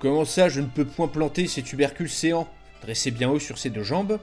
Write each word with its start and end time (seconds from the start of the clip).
Comment 0.00 0.24
ça, 0.24 0.48
je 0.48 0.62
ne 0.62 0.66
peux 0.66 0.86
point 0.86 1.08
planter 1.08 1.46
ces 1.46 1.62
tubercules 1.62 2.08
séants 2.08 2.48
Dressé 2.80 3.10
bien 3.10 3.28
haut 3.28 3.38
sur 3.38 3.58
ses 3.58 3.68
deux 3.68 3.82
jambes, 3.82 4.18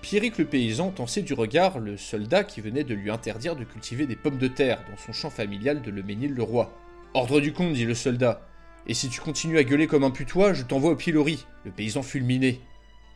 Pierrick 0.00 0.38
le 0.38 0.46
paysan 0.46 0.90
tensait 0.90 1.20
du 1.20 1.34
regard 1.34 1.80
le 1.80 1.98
soldat 1.98 2.44
qui 2.44 2.62
venait 2.62 2.82
de 2.82 2.94
lui 2.94 3.10
interdire 3.10 3.54
de 3.54 3.64
cultiver 3.64 4.06
des 4.06 4.16
pommes 4.16 4.38
de 4.38 4.48
terre 4.48 4.82
dans 4.90 4.96
son 4.96 5.12
champ 5.12 5.28
familial 5.28 5.82
de 5.82 5.90
Leménil-le-Roi. 5.90 6.72
Ordre 7.12 7.40
du 7.40 7.52
comte, 7.52 7.74
dit 7.74 7.84
le 7.84 7.94
soldat. 7.94 8.48
Et 8.86 8.94
si 8.94 9.10
tu 9.10 9.20
continues 9.20 9.58
à 9.58 9.64
gueuler 9.64 9.86
comme 9.86 10.04
un 10.04 10.10
putois, 10.10 10.54
je 10.54 10.62
t'envoie 10.62 10.92
au 10.92 10.96
pilori. 10.96 11.44
Le 11.66 11.72
paysan 11.72 12.02
fulminé. 12.02 12.62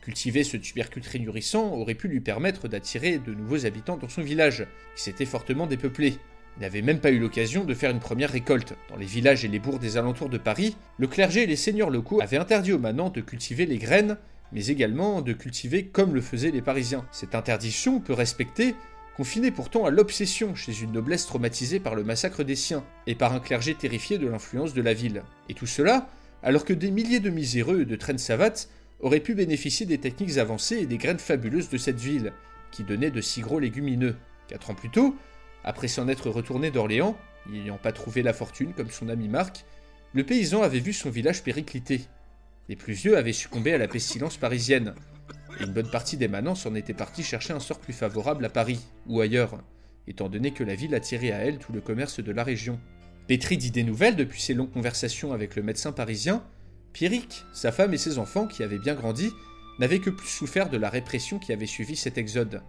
Cultiver 0.02 0.44
ce 0.44 0.58
tubercule 0.58 1.02
très 1.02 1.18
nourrissant 1.18 1.72
aurait 1.72 1.94
pu 1.94 2.08
lui 2.08 2.20
permettre 2.20 2.68
d'attirer 2.68 3.18
de 3.18 3.32
nouveaux 3.32 3.64
habitants 3.64 3.96
dans 3.96 4.10
son 4.10 4.22
village, 4.22 4.66
qui 4.96 5.02
s'était 5.02 5.24
fortement 5.24 5.66
dépeuplé. 5.66 6.18
N'avait 6.60 6.82
même 6.82 7.00
pas 7.00 7.10
eu 7.10 7.18
l'occasion 7.18 7.64
de 7.64 7.74
faire 7.74 7.90
une 7.90 7.98
première 7.98 8.30
récolte. 8.30 8.74
Dans 8.90 8.96
les 8.96 9.06
villages 9.06 9.44
et 9.44 9.48
les 9.48 9.58
bourgs 9.58 9.78
des 9.78 9.96
alentours 9.96 10.28
de 10.28 10.38
Paris, 10.38 10.76
le 10.98 11.06
clergé 11.06 11.42
et 11.42 11.46
les 11.46 11.56
seigneurs 11.56 11.90
locaux 11.90 12.20
avaient 12.20 12.36
interdit 12.36 12.72
aux 12.72 12.78
manants 12.78 13.10
de 13.10 13.20
cultiver 13.20 13.66
les 13.66 13.78
graines, 13.78 14.18
mais 14.52 14.66
également 14.66 15.22
de 15.22 15.32
cultiver 15.32 15.86
comme 15.86 16.14
le 16.14 16.20
faisaient 16.20 16.50
les 16.50 16.60
Parisiens. 16.60 17.06
Cette 17.10 17.34
interdiction, 17.34 18.00
peu 18.00 18.12
respectée, 18.12 18.74
confinait 19.16 19.50
pourtant 19.50 19.86
à 19.86 19.90
l'obsession 19.90 20.54
chez 20.54 20.82
une 20.82 20.92
noblesse 20.92 21.26
traumatisée 21.26 21.80
par 21.80 21.94
le 21.94 22.04
massacre 22.04 22.44
des 22.44 22.56
siens, 22.56 22.84
et 23.06 23.14
par 23.14 23.32
un 23.32 23.40
clergé 23.40 23.74
terrifié 23.74 24.18
de 24.18 24.28
l'influence 24.28 24.74
de 24.74 24.82
la 24.82 24.94
ville. 24.94 25.22
Et 25.48 25.54
tout 25.54 25.66
cela, 25.66 26.08
alors 26.42 26.64
que 26.64 26.72
des 26.72 26.90
milliers 26.90 27.20
de 27.20 27.30
miséreux 27.30 27.84
de 27.84 27.96
traînes 27.96 28.18
savates 28.18 28.68
auraient 29.00 29.20
pu 29.20 29.34
bénéficier 29.34 29.86
des 29.86 29.98
techniques 29.98 30.38
avancées 30.38 30.78
et 30.78 30.86
des 30.86 30.98
graines 30.98 31.18
fabuleuses 31.18 31.70
de 31.70 31.78
cette 31.78 31.98
ville, 31.98 32.32
qui 32.70 32.84
donnait 32.84 33.10
de 33.10 33.20
si 33.20 33.40
gros 33.40 33.58
légumineux. 33.58 34.16
Quatre 34.48 34.70
ans 34.70 34.74
plus 34.74 34.90
tôt, 34.90 35.16
après 35.64 35.88
s'en 35.88 36.08
être 36.08 36.30
retourné 36.30 36.70
d'Orléans, 36.70 37.16
n'ayant 37.48 37.78
pas 37.78 37.92
trouvé 37.92 38.22
la 38.22 38.32
fortune 38.32 38.72
comme 38.72 38.90
son 38.90 39.08
ami 39.08 39.28
Marc, 39.28 39.64
le 40.14 40.24
paysan 40.24 40.62
avait 40.62 40.80
vu 40.80 40.92
son 40.92 41.10
village 41.10 41.42
péricliter. 41.42 42.02
Les 42.68 42.76
plus 42.76 42.92
vieux 42.92 43.16
avaient 43.16 43.32
succombé 43.32 43.72
à 43.72 43.78
la 43.78 43.88
pestilence 43.88 44.36
parisienne, 44.36 44.94
et 45.58 45.64
une 45.64 45.72
bonne 45.72 45.90
partie 45.90 46.16
des 46.16 46.28
manants 46.28 46.54
s'en 46.54 46.74
étaient 46.74 46.94
partis 46.94 47.22
chercher 47.22 47.52
un 47.52 47.60
sort 47.60 47.78
plus 47.78 47.92
favorable 47.92 48.44
à 48.44 48.50
Paris, 48.50 48.80
ou 49.06 49.20
ailleurs, 49.20 49.62
étant 50.06 50.28
donné 50.28 50.52
que 50.52 50.64
la 50.64 50.74
ville 50.74 50.94
attirait 50.94 51.32
à 51.32 51.38
elle 51.38 51.58
tout 51.58 51.72
le 51.72 51.80
commerce 51.80 52.20
de 52.20 52.32
la 52.32 52.44
région. 52.44 52.78
Pétri 53.26 53.56
d'idées 53.56 53.84
nouvelles 53.84 54.16
depuis 54.16 54.40
ses 54.40 54.54
longues 54.54 54.72
conversations 54.72 55.32
avec 55.32 55.56
le 55.56 55.62
médecin 55.62 55.92
parisien, 55.92 56.44
Pierrick, 56.92 57.44
sa 57.52 57.72
femme 57.72 57.94
et 57.94 57.98
ses 57.98 58.18
enfants, 58.18 58.46
qui 58.46 58.62
avaient 58.62 58.78
bien 58.78 58.94
grandi, 58.94 59.30
n'avaient 59.78 60.00
que 60.00 60.10
plus 60.10 60.28
souffert 60.28 60.68
de 60.68 60.76
la 60.76 60.90
répression 60.90 61.38
qui 61.38 61.52
avait 61.52 61.66
suivi 61.66 61.96
cet 61.96 62.18
exode. 62.18 62.62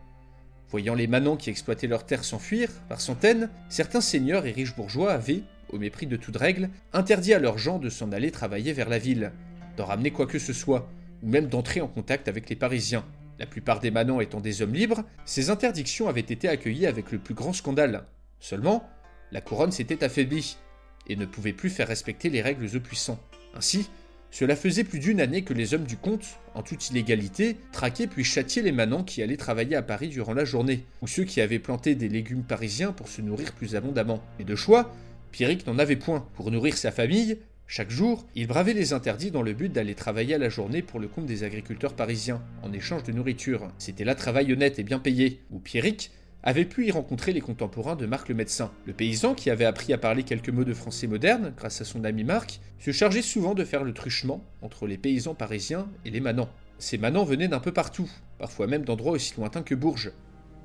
Voyant 0.73 0.95
les 0.95 1.05
manants 1.05 1.37
qui 1.37 1.51
exploitaient 1.51 1.85
leurs 1.85 2.03
terres 2.03 2.23
s'enfuir, 2.23 2.67
par 2.89 2.99
centaines, 2.99 3.51
certains 3.69 4.01
seigneurs 4.01 4.47
et 4.47 4.51
riches 4.51 4.75
bourgeois 4.75 5.13
avaient, 5.13 5.43
au 5.69 5.77
mépris 5.77 6.07
de 6.07 6.15
toute 6.15 6.35
règle, 6.35 6.71
interdit 6.93 7.35
à 7.35 7.37
leurs 7.37 7.59
gens 7.59 7.77
de 7.77 7.91
s'en 7.91 8.11
aller 8.11 8.31
travailler 8.31 8.73
vers 8.73 8.89
la 8.89 8.97
ville, 8.97 9.33
d'en 9.77 9.85
ramener 9.85 10.09
quoi 10.09 10.25
que 10.25 10.39
ce 10.39 10.51
soit, 10.51 10.89
ou 11.21 11.29
même 11.29 11.45
d'entrer 11.45 11.79
en 11.79 11.87
contact 11.87 12.27
avec 12.27 12.49
les 12.49 12.55
Parisiens. 12.55 13.05
La 13.37 13.45
plupart 13.45 13.81
des 13.81 13.91
manants 13.91 14.19
étant 14.19 14.39
des 14.39 14.63
hommes 14.63 14.73
libres, 14.73 15.03
ces 15.25 15.51
interdictions 15.51 16.09
avaient 16.09 16.21
été 16.21 16.49
accueillies 16.49 16.87
avec 16.87 17.11
le 17.11 17.19
plus 17.19 17.35
grand 17.35 17.53
scandale. 17.53 18.07
Seulement, 18.39 18.89
la 19.31 19.41
couronne 19.41 19.71
s'était 19.71 20.03
affaiblie, 20.03 20.57
et 21.05 21.15
ne 21.15 21.27
pouvait 21.27 21.53
plus 21.53 21.69
faire 21.69 21.87
respecter 21.87 22.31
les 22.31 22.41
règles 22.41 22.75
aux 22.75 22.79
puissants. 22.79 23.19
Ainsi, 23.53 23.91
cela 24.33 24.55
faisait 24.55 24.83
plus 24.83 24.97
d'une 24.97 25.21
année 25.21 25.43
que 25.43 25.53
les 25.53 25.75
hommes 25.75 25.83
du 25.83 25.95
comte, 25.95 26.39
en 26.55 26.63
toute 26.63 26.89
illégalité, 26.89 27.55
traquaient 27.71 28.07
puis 28.07 28.23
châtiaient 28.23 28.63
les 28.63 28.71
manants 28.71 29.03
qui 29.03 29.21
allaient 29.21 29.37
travailler 29.37 29.75
à 29.75 29.83
Paris 29.83 30.07
durant 30.07 30.33
la 30.33 30.43
journée, 30.43 30.85
ou 31.03 31.07
ceux 31.07 31.23
qui 31.23 31.39
avaient 31.39 31.59
planté 31.59 31.93
des 31.93 32.09
légumes 32.09 32.41
parisiens 32.41 32.93
pour 32.93 33.09
se 33.09 33.21
nourrir 33.21 33.53
plus 33.53 33.75
abondamment. 33.75 34.23
Et 34.39 34.43
de 34.43 34.55
choix, 34.55 34.91
Pierrick 35.31 35.67
n'en 35.67 35.77
avait 35.77 35.97
point. 35.97 36.27
Pour 36.33 36.49
nourrir 36.49 36.75
sa 36.75 36.91
famille, 36.91 37.37
chaque 37.67 37.91
jour, 37.91 38.25
il 38.33 38.47
bravait 38.47 38.73
les 38.73 38.91
interdits 38.91 39.29
dans 39.29 39.43
le 39.43 39.53
but 39.53 39.71
d'aller 39.71 39.93
travailler 39.93 40.33
à 40.33 40.39
la 40.39 40.49
journée 40.49 40.81
pour 40.81 40.99
le 40.99 41.07
compte 41.07 41.27
des 41.27 41.43
agriculteurs 41.43 41.93
parisiens, 41.93 42.41
en 42.63 42.73
échange 42.73 43.03
de 43.03 43.11
nourriture. 43.11 43.71
C'était 43.77 44.03
là 44.03 44.15
travail 44.15 44.51
honnête 44.51 44.79
et 44.79 44.83
bien 44.83 44.97
payé, 44.97 45.41
où 45.51 45.59
Pierrick 45.59 46.09
avait 46.43 46.65
pu 46.65 46.85
y 46.85 46.91
rencontrer 46.91 47.31
les 47.31 47.41
contemporains 47.41 47.95
de 47.95 48.05
Marc 48.05 48.27
le 48.27 48.35
médecin. 48.35 48.71
Le 48.85 48.93
paysan, 48.93 49.33
qui 49.33 49.49
avait 49.49 49.65
appris 49.65 49.93
à 49.93 49.97
parler 49.97 50.23
quelques 50.23 50.49
mots 50.49 50.65
de 50.65 50.73
français 50.73 51.07
moderne 51.07 51.53
grâce 51.55 51.79
à 51.79 51.85
son 51.85 52.03
ami 52.03 52.25
Marc, 52.25 52.59
se 52.79 52.91
chargeait 52.91 53.21
souvent 53.21 53.53
de 53.53 53.63
faire 53.63 53.83
le 53.83 53.93
truchement 53.93 54.43
entre 54.61 54.85
les 54.85 54.97
paysans 54.97 55.35
parisiens 55.35 55.87
et 56.03 56.09
les 56.09 56.19
manants. 56.19 56.49
Ces 56.79 56.97
manants 56.97 57.23
venaient 57.23 57.47
d'un 57.47 57.61
peu 57.61 57.71
partout, 57.71 58.09
parfois 58.37 58.67
même 58.67 58.83
d'endroits 58.83 59.13
aussi 59.13 59.33
lointains 59.37 59.63
que 59.63 59.75
Bourges. 59.75 60.11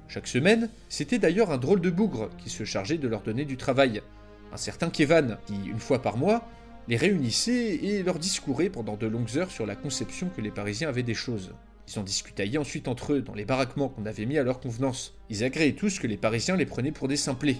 Chaque 0.09 0.27
semaine, 0.27 0.69
c'était 0.89 1.19
d'ailleurs 1.19 1.53
un 1.53 1.59
drôle 1.59 1.81
de 1.81 1.91
bougre 1.91 2.31
qui 2.39 2.51
se 2.51 2.65
chargeait 2.65 2.99
de 2.99 3.09
leur 3.09 3.23
donner 3.23 3.45
du 3.45 3.57
travail. 3.57 4.03
Un 4.53 4.57
certain 4.57 4.91
Kévan, 4.91 5.37
qui, 5.47 5.55
une 5.71 5.79
fois 5.79 6.03
par 6.03 6.17
mois, 6.17 6.49
les 6.89 6.97
réunissait 6.97 7.77
et 7.77 8.03
leur 8.03 8.19
discourait 8.19 8.71
pendant 8.71 8.97
de 8.97 9.07
longues 9.07 9.37
heures 9.37 9.51
sur 9.51 9.67
la 9.67 9.77
conception 9.77 10.31
que 10.35 10.41
les 10.41 10.51
Parisiens 10.51 10.89
avaient 10.89 11.03
des 11.03 11.15
choses. 11.15 11.53
Ils 11.89 11.99
en 11.99 12.03
discutaient 12.03 12.59
ensuite 12.59 12.87
entre 12.87 13.15
eux 13.15 13.23
dans 13.23 13.35
les 13.35 13.47
baraquements 13.47 13.89
qu'on 13.89 14.05
avait 14.05 14.27
mis 14.27 14.37
à 14.37 14.43
leur 14.43 14.61
convenance. 14.61 15.15
Ils 15.31 15.43
agréaient 15.43 15.73
tous 15.73 15.99
que 15.99 16.07
les 16.07 16.19
Parisiens 16.19 16.57
les 16.57 16.67
prenaient 16.67 16.93
pour 16.93 17.09
des 17.09 17.17
simplés. 17.17 17.57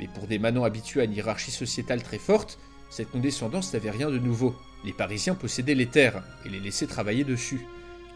Mais 0.00 0.08
pour 0.08 0.26
des 0.26 0.40
manants 0.40 0.64
habitués 0.64 1.02
à 1.02 1.04
une 1.04 1.12
hiérarchie 1.12 1.52
sociétale 1.52 2.02
très 2.02 2.18
forte, 2.18 2.58
cette 2.90 3.10
condescendance 3.10 3.72
n'avait 3.72 3.90
rien 3.90 4.10
de 4.10 4.18
nouveau. 4.18 4.56
Les 4.84 4.92
Parisiens 4.92 5.36
possédaient 5.36 5.76
les 5.76 5.86
terres 5.86 6.24
et 6.44 6.48
les 6.48 6.58
laissaient 6.58 6.88
travailler 6.88 7.22
dessus. 7.22 7.64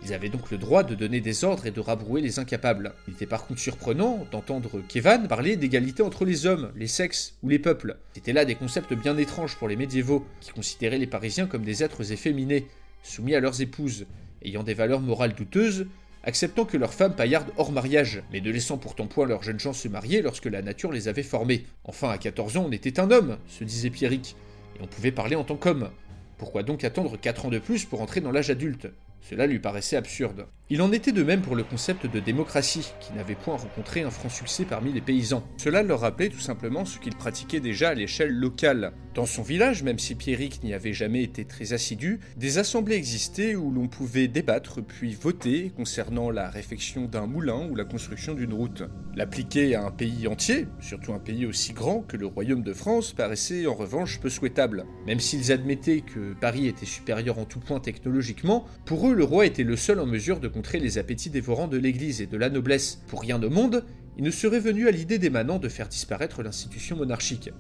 Ils 0.03 0.13
avaient 0.13 0.31
donc 0.31 0.51
le 0.51 0.59
droit 0.59 0.83
de 0.83 0.97
donner 0.97 1.21
des 1.21 1.45
ordres 1.45 1.67
et 1.67 1.71
de 1.71 1.81
rabrouer 1.81 2.21
les 2.21 2.41
incapables. 2.41 2.93
Il 3.07 3.15
était 3.15 3.25
par 3.25 3.47
contre 3.47 3.61
surprenant 3.61 4.27
d'entendre 4.33 4.83
Kevan 4.89 5.29
parler 5.29 5.57
d'égalité 5.57 6.03
entre 6.03 6.25
les 6.25 6.47
hommes, 6.47 6.73
les 6.75 6.89
sexes 6.89 7.37
ou 7.45 7.49
les 7.49 7.61
peuples. 7.61 7.97
C'était 8.15 8.33
là 8.33 8.45
des 8.45 8.57
concepts 8.57 8.95
bien 8.95 9.17
étranges 9.17 9.57
pour 9.57 9.69
les 9.69 9.77
médiévaux, 9.77 10.27
qui 10.41 10.51
considéraient 10.51 10.99
les 10.99 11.07
Parisiens 11.07 11.47
comme 11.47 11.65
des 11.65 11.85
êtres 11.85 12.11
efféminés, 12.11 12.67
soumis 13.05 13.37
à 13.37 13.41
leurs 13.41 13.61
épouses, 13.61 14.07
ayant 14.47 14.63
des 14.63 14.75
valeurs 14.75 15.01
morales 15.01 15.35
douteuses, 15.35 15.87
acceptant 16.23 16.65
que 16.65 16.77
leurs 16.77 16.95
femmes 16.95 17.15
paillardent 17.15 17.53
hors 17.57 17.73
mariage, 17.73 18.23
mais 18.33 18.41
ne 18.41 18.51
laissant 18.51 18.79
pourtant 18.79 19.07
point 19.07 19.27
leurs 19.27 19.43
jeunes 19.43 19.61
gens 19.61 19.73
se 19.73 19.89
marier 19.89 20.23
lorsque 20.23 20.47
la 20.47 20.63
nature 20.63 20.93
les 20.93 21.09
avait 21.09 21.23
formés. 21.23 21.67
Enfin, 21.85 22.09
à 22.11 22.19
14 22.19 22.57
ans, 22.57 22.67
on 22.67 22.73
était 22.73 22.99
un 22.99 23.11
homme, 23.11 23.39
se 23.49 23.65
disait 23.65 23.91
Pierrick, 23.91 24.37
et 24.79 24.83
on 24.83 24.87
pouvait 24.87 25.13
parler 25.13 25.37
en 25.37 25.45
tant 25.45 25.57
qu'homme. 25.57 25.91
Pourquoi 26.39 26.63
donc 26.63 26.85
attendre 26.85 27.19
4 27.19 27.47
ans 27.47 27.51
de 27.51 27.59
plus 27.59 27.85
pour 27.85 28.01
entrer 28.01 28.21
dans 28.21 28.33
l'âge 28.33 28.51
adulte? 28.51 28.89
Cela 29.21 29.47
lui 29.47 29.59
paraissait 29.59 29.97
absurde. 29.97 30.47
Il 30.69 30.83
en 30.83 30.91
était 30.91 31.13
de 31.13 31.23
même 31.23 31.43
pour 31.43 31.55
le 31.55 31.63
concept 31.63 32.13
de 32.13 32.19
démocratie, 32.19 32.93
qui 32.99 33.13
n'avait 33.13 33.37
point 33.37 33.57
rencontré 33.57 34.03
un 34.03 34.11
franc 34.11 34.29
succès 34.29 34.65
parmi 34.65 34.93
les 34.93 35.01
paysans. 35.01 35.47
Cela 35.59 35.85
leur 35.85 36.01
rappelait 36.01 36.29
tout 36.29 36.41
simplement 36.41 36.85
ce 36.85 36.99
qu'ils 36.99 37.15
pratiquaient 37.15 37.61
déjà 37.61 37.91
à 37.91 37.95
l'échelle 37.95 38.33
locale. 38.33 38.93
Dans 39.15 39.27
son 39.27 39.43
village, 39.43 39.85
même 39.85 40.01
si 40.01 40.17
Pierrick 40.17 40.65
n'y 40.65 40.75
avait 40.75 40.93
jamais 40.93 41.23
été 41.23 41.45
très 41.45 41.73
assidu, 41.73 42.19
des 42.37 42.59
assemblées 42.59 42.97
existaient 42.97 43.55
où 43.55 43.71
l'on 43.71 43.87
pouvait 43.87 44.27
débattre 44.27 44.83
puis 44.83 45.15
voter 45.15 45.71
concernant 45.75 46.31
la 46.31 46.51
réfection 46.51 47.05
d'un 47.05 47.27
moulin 47.27 47.69
ou 47.71 47.77
la 47.77 47.85
construction 47.85 48.35
d'une 48.35 48.53
route. 48.53 48.83
L'appliquer 49.15 49.77
à 49.77 49.85
un 49.85 49.93
pays 49.93 50.27
entier, 50.27 50.67
surtout 50.81 51.13
un 51.13 51.21
pays 51.21 51.47
aussi 51.47 51.75
grand 51.75 52.01
que 52.01 52.17
le 52.17 52.27
royaume 52.27 52.63
de 52.63 52.75
France, 52.75 53.13
paraissait 53.13 53.69
en 53.69 53.75
revanche 53.75 54.19
peu 54.19 54.29
souhaitable. 54.29 54.85
Même 55.07 55.21
s'ils 55.21 55.53
admettaient 55.53 56.01
que 56.03 56.35
Paris 56.35 56.67
était 56.67 56.87
supérieur 56.87 57.39
en 57.39 57.45
tout 57.45 57.61
point 57.61 57.79
technologiquement, 57.79 58.67
pour 58.85 59.09
eux 59.09 59.15
le 59.15 59.25
roi 59.25 59.47
était 59.47 59.63
le 59.63 59.77
seul 59.77 60.01
en 60.01 60.07
mesure 60.07 60.41
de 60.41 60.49
les 60.75 60.99
appétits 60.99 61.31
dévorants 61.31 61.69
de 61.69 61.77
l'Église 61.77 62.21
et 62.21 62.27
de 62.27 62.37
la 62.37 62.51
noblesse. 62.51 63.03
Pour 63.09 63.21
rien 63.21 63.43
au 63.43 63.51
monde, 63.51 63.85
il 64.17 64.25
ne 64.25 64.31
serait 64.31 64.61
venu 64.61 64.89
à 64.89 64.91
l'idée 64.91 65.19
des 65.19 65.31
de 65.31 65.69
faire 65.69 65.89
disparaître 65.89 66.43
l'institution 66.43 66.97
monarchique. 66.97 67.51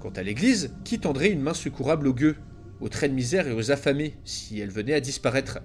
Quant 0.00 0.10
à 0.10 0.22
l'Église, 0.22 0.74
qui 0.84 0.98
tendrait 0.98 1.30
une 1.30 1.40
main 1.40 1.54
secourable 1.54 2.06
aux 2.06 2.14
gueux, 2.14 2.36
aux 2.80 2.88
traits 2.88 3.10
de 3.10 3.16
misère 3.16 3.48
et 3.48 3.52
aux 3.52 3.70
affamés, 3.70 4.16
si 4.24 4.58
elle 4.60 4.70
venait 4.70 4.94
à 4.94 5.00
disparaître 5.00 5.60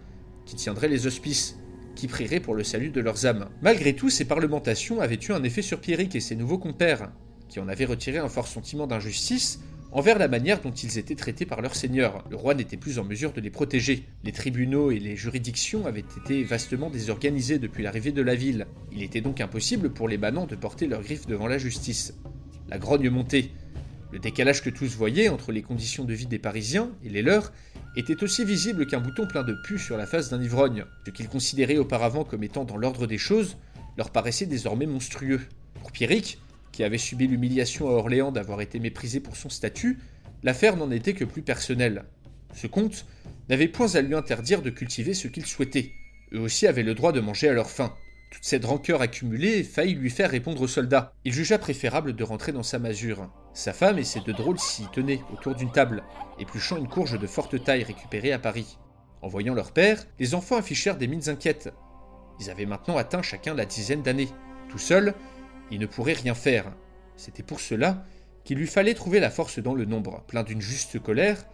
Qui 0.46 0.56
tiendrait 0.56 0.88
les 0.88 1.08
hospices 1.08 1.58
Qui 1.96 2.08
prierait 2.08 2.40
pour 2.40 2.56
le 2.56 2.64
salut 2.64 2.90
de 2.90 3.02
leurs 3.02 3.26
âmes 3.26 3.50
Malgré 3.62 3.94
tout, 3.94 4.10
ces 4.10 4.26
parlementations 4.26 5.02
avaient 5.02 5.20
eu 5.28 5.34
un 5.34 5.44
effet 5.44 5.62
sur 5.62 5.82
Pierrick 5.82 6.16
et 6.16 6.20
ses 6.20 6.36
nouveaux 6.36 6.60
compères, 6.60 7.12
qui 7.50 7.60
en 7.60 7.68
avaient 7.68 7.86
retiré 7.86 8.18
un 8.18 8.30
fort 8.30 8.48
sentiment 8.48 8.88
d'injustice 8.88 9.60
envers 9.92 10.20
la 10.20 10.28
manière 10.28 10.62
dont 10.62 10.72
ils 10.72 10.98
étaient 10.98 11.16
traités 11.16 11.46
par 11.46 11.62
leur 11.62 11.76
seigneur. 11.76 12.24
Le 12.30 12.36
roi 12.36 12.54
n'était 12.54 12.78
plus 12.78 13.00
en 13.00 13.04
mesure 13.04 13.34
de 13.34 13.42
les 13.42 13.50
protéger. 13.50 14.06
Les 14.24 14.32
tribunaux 14.32 14.92
et 14.92 15.00
les 15.00 15.16
juridictions 15.16 15.86
avaient 15.86 16.00
été 16.00 16.44
vastement 16.44 16.90
désorganisés 16.90 17.60
depuis 17.60 17.84
l'arrivée 17.84 18.12
de 18.12 18.22
la 18.22 18.36
ville. 18.36 18.68
Il 18.92 19.04
était 19.04 19.22
donc 19.22 19.42
impossible 19.42 19.90
pour 19.92 20.08
les 20.08 20.18
manants 20.18 20.46
de 20.46 20.56
porter 20.56 20.88
leurs 20.88 21.04
griffes 21.04 21.28
devant 21.28 21.48
la 21.48 21.58
justice. 21.58 22.14
La 22.70 22.78
grogne 22.78 23.10
montait. 23.10 23.50
Le 24.12 24.20
décalage 24.20 24.62
que 24.62 24.70
tous 24.70 24.96
voyaient 24.96 25.30
entre 25.30 25.52
les 25.52 25.62
conditions 25.62 26.06
de 26.06 26.14
vie 26.14 26.28
des 26.28 26.40
Parisiens 26.40 26.92
et 27.04 27.10
les 27.10 27.22
leurs 27.22 27.52
était 27.98 28.24
aussi 28.24 28.46
visible 28.46 28.88
qu'un 28.88 29.02
bouton 29.02 29.28
plein 29.28 29.44
de 29.44 29.56
pu 29.66 29.78
sur 29.78 29.98
la 29.98 30.06
face 30.06 30.30
d'un 30.30 30.42
ivrogne. 30.42 30.86
Ce 31.06 31.12
qu'ils 31.12 31.28
considéraient 31.28 31.78
auparavant 31.78 32.24
comme 32.24 32.44
étant 32.44 32.64
dans 32.64 32.78
l'ordre 32.78 33.08
des 33.08 33.18
choses 33.18 33.58
leur 33.98 34.12
paraissait 34.12 34.46
désormais 34.46 34.86
monstrueux. 34.86 35.42
Pour 35.82 35.92
Pierrick, 35.92 36.40
qui 36.78 36.84
avait 36.84 37.00
subi 37.00 37.26
l'humiliation 37.26 37.88
à 37.88 37.94
Orléans 37.94 38.32
d'avoir 38.32 38.62
été 38.62 38.80
méprisé 38.80 39.20
pour 39.20 39.36
son 39.36 39.50
statut, 39.50 39.98
l'affaire 40.44 40.78
n'en 40.78 40.92
était 40.92 41.16
que 41.16 41.26
plus 41.26 41.42
personnelle. 41.42 42.06
Ce 42.54 42.68
comte 42.68 43.08
n'avait 43.50 43.68
point 43.68 43.96
à 43.96 44.02
lui 44.02 44.14
interdire 44.14 44.62
de 44.62 44.70
cultiver 44.70 45.16
ce 45.16 45.28
qu'il 45.28 45.48
souhaitait. 45.48 45.90
Eux 46.34 46.40
aussi 46.40 46.68
avaient 46.68 46.84
le 46.84 46.94
droit 46.94 47.14
de 47.14 47.20
manger 47.20 47.50
à 47.50 47.54
leur 47.54 47.72
faim. 47.72 47.96
Toute 48.30 48.44
cette 48.44 48.64
rancœur 48.66 49.02
accumulée 49.02 49.64
faillit 49.64 49.96
lui 49.96 50.12
faire 50.12 50.30
répondre 50.30 50.62
aux 50.62 50.68
soldats. 50.68 51.14
Il 51.26 51.34
jugea 51.34 51.58
préférable 51.58 52.16
de 52.16 52.24
rentrer 52.24 52.52
dans 52.52 52.62
sa 52.62 52.78
masure. 52.78 53.28
Sa 53.56 53.74
femme 53.74 53.98
et 53.98 54.04
ses 54.04 54.20
deux 54.20 54.34
drôles 54.34 54.60
s'y 54.60 54.86
tenaient 54.94 55.22
autour 55.34 55.56
d'une 55.56 55.72
table, 55.72 56.04
épluchant 56.38 56.78
une 56.78 56.88
courge 56.88 57.20
de 57.20 57.26
forte 57.26 57.64
taille 57.64 57.86
récupérée 57.86 58.34
à 58.34 58.40
Paris. 58.40 58.78
En 59.24 59.30
voyant 59.30 59.56
leur 59.56 59.72
père, 59.72 60.06
les 60.20 60.36
enfants 60.36 60.58
affichèrent 60.58 60.98
des 60.98 61.08
mines 61.08 61.28
inquiètes. 61.28 61.74
Ils 62.40 62.52
avaient 62.52 62.68
maintenant 62.68 62.98
atteint 62.98 63.24
chacun 63.24 63.56
la 63.56 63.66
dizaine 63.66 64.04
d'années. 64.04 64.30
Tout 64.70 64.78
seuls, 64.78 65.16
ils 65.72 65.80
ne 65.80 65.86
pourraient 65.86 66.14
rien 66.14 66.34
faire. 66.34 66.72
C'était 67.16 67.44
pour 67.44 67.60
cela 67.60 68.06
qu'il 68.44 68.58
lui 68.58 68.68
fallait 68.68 68.94
trouver 68.94 69.20
la 69.20 69.30
force 69.30 69.60
dans 69.60 69.76
le 69.76 69.86
nombre. 69.86 70.24
Plein 70.28 70.44
d'une 70.44 70.62
juste 70.62 71.00
colère, 71.00 71.46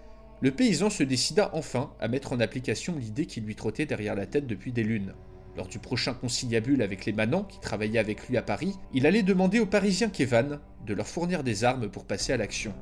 le 0.42 0.52
paysan 0.52 0.90
se 0.90 1.04
décida 1.04 1.50
enfin 1.54 1.94
à 2.00 2.08
mettre 2.08 2.34
en 2.34 2.40
application 2.40 2.96
l'idée 2.98 3.26
qui 3.26 3.42
lui 3.42 3.56
trottait 3.56 3.86
derrière 3.86 4.16
la 4.16 4.26
tête 4.26 4.46
depuis 4.46 4.72
des 4.72 4.84
lunes. 4.84 5.14
Lors 5.56 5.68
du 5.68 5.80
prochain 5.80 6.14
conciliabule 6.14 6.82
avec 6.82 7.06
les 7.06 7.14
manants 7.14 7.44
qui 7.44 7.60
travaillaient 7.60 8.00
avec 8.00 8.28
lui 8.28 8.38
à 8.38 8.42
Paris, 8.42 8.76
il 8.94 9.06
allait 9.06 9.24
demander 9.24 9.60
aux 9.60 9.66
Parisiens 9.66 10.10
qu'Evan 10.10 10.60
de 10.86 10.94
leur 10.94 11.08
fournir 11.08 11.44
des 11.44 11.64
armes 11.64 11.90
pour 11.90 12.06
passer 12.06 12.34
à 12.34 12.38
l'action. 12.38 12.74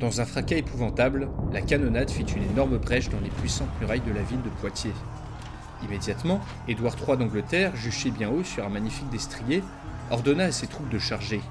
Dans 0.00 0.22
un 0.22 0.24
fracas 0.24 0.56
épouvantable, 0.56 1.28
la 1.52 1.60
canonnade 1.60 2.10
fit 2.10 2.22
une 2.22 2.50
énorme 2.52 2.78
brèche 2.78 3.10
dans 3.10 3.20
les 3.20 3.28
puissantes 3.28 3.68
murailles 3.82 4.00
de 4.00 4.14
la 4.14 4.22
ville 4.22 4.40
de 4.40 4.48
Poitiers. 4.48 4.94
Immédiatement, 5.84 6.40
Édouard 6.68 6.96
III 7.06 7.18
d'Angleterre, 7.18 7.76
juché 7.76 8.10
bien 8.10 8.30
haut 8.30 8.42
sur 8.42 8.64
un 8.64 8.70
magnifique 8.70 9.10
destrier, 9.10 9.62
ordonna 10.10 10.44
à 10.44 10.52
ses 10.52 10.68
troupes 10.68 10.88
de 10.88 10.98
charger. 10.98 11.42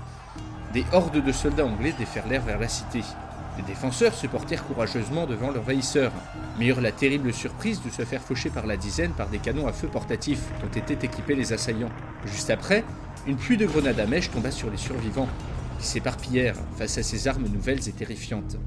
Des 0.73 0.83
hordes 0.91 1.23
de 1.23 1.31
soldats 1.31 1.67
anglais 1.67 1.93
déferlèrent 1.95 2.41
vers 2.41 2.57
la 2.57 2.67
cité. 2.67 3.01
Les 3.57 3.63
défenseurs 3.63 4.15
se 4.15 4.25
portèrent 4.25 4.65
courageusement 4.65 5.27
devant 5.27 5.51
l'envahisseur, 5.51 6.11
mais 6.57 6.65
eurent 6.65 6.81
la 6.81 6.91
terrible 6.91 7.31
surprise 7.31 7.83
de 7.83 7.91
se 7.91 8.01
faire 8.01 8.21
faucher 8.21 8.49
par 8.49 8.65
la 8.65 8.77
dizaine 8.77 9.11
par 9.11 9.29
des 9.29 9.37
canons 9.37 9.67
à 9.67 9.73
feu 9.73 9.89
portatifs 9.89 10.47
dont 10.59 10.71
étaient 10.75 11.05
équipés 11.05 11.35
les 11.35 11.53
assaillants. 11.53 11.91
Juste 12.25 12.49
après, 12.49 12.83
une 13.27 13.37
pluie 13.37 13.57
de 13.57 13.67
grenades 13.67 13.99
à 13.99 14.07
mèche 14.07 14.31
tomba 14.31 14.49
sur 14.49 14.71
les 14.71 14.77
survivants, 14.77 15.29
s'éparpillèrent 15.79 16.59
face 16.77 16.97
à 16.97 17.03
ces 17.03 17.27
armes 17.27 17.47
nouvelles 17.47 17.87
et 17.87 17.91
terrifiantes. 17.91 18.57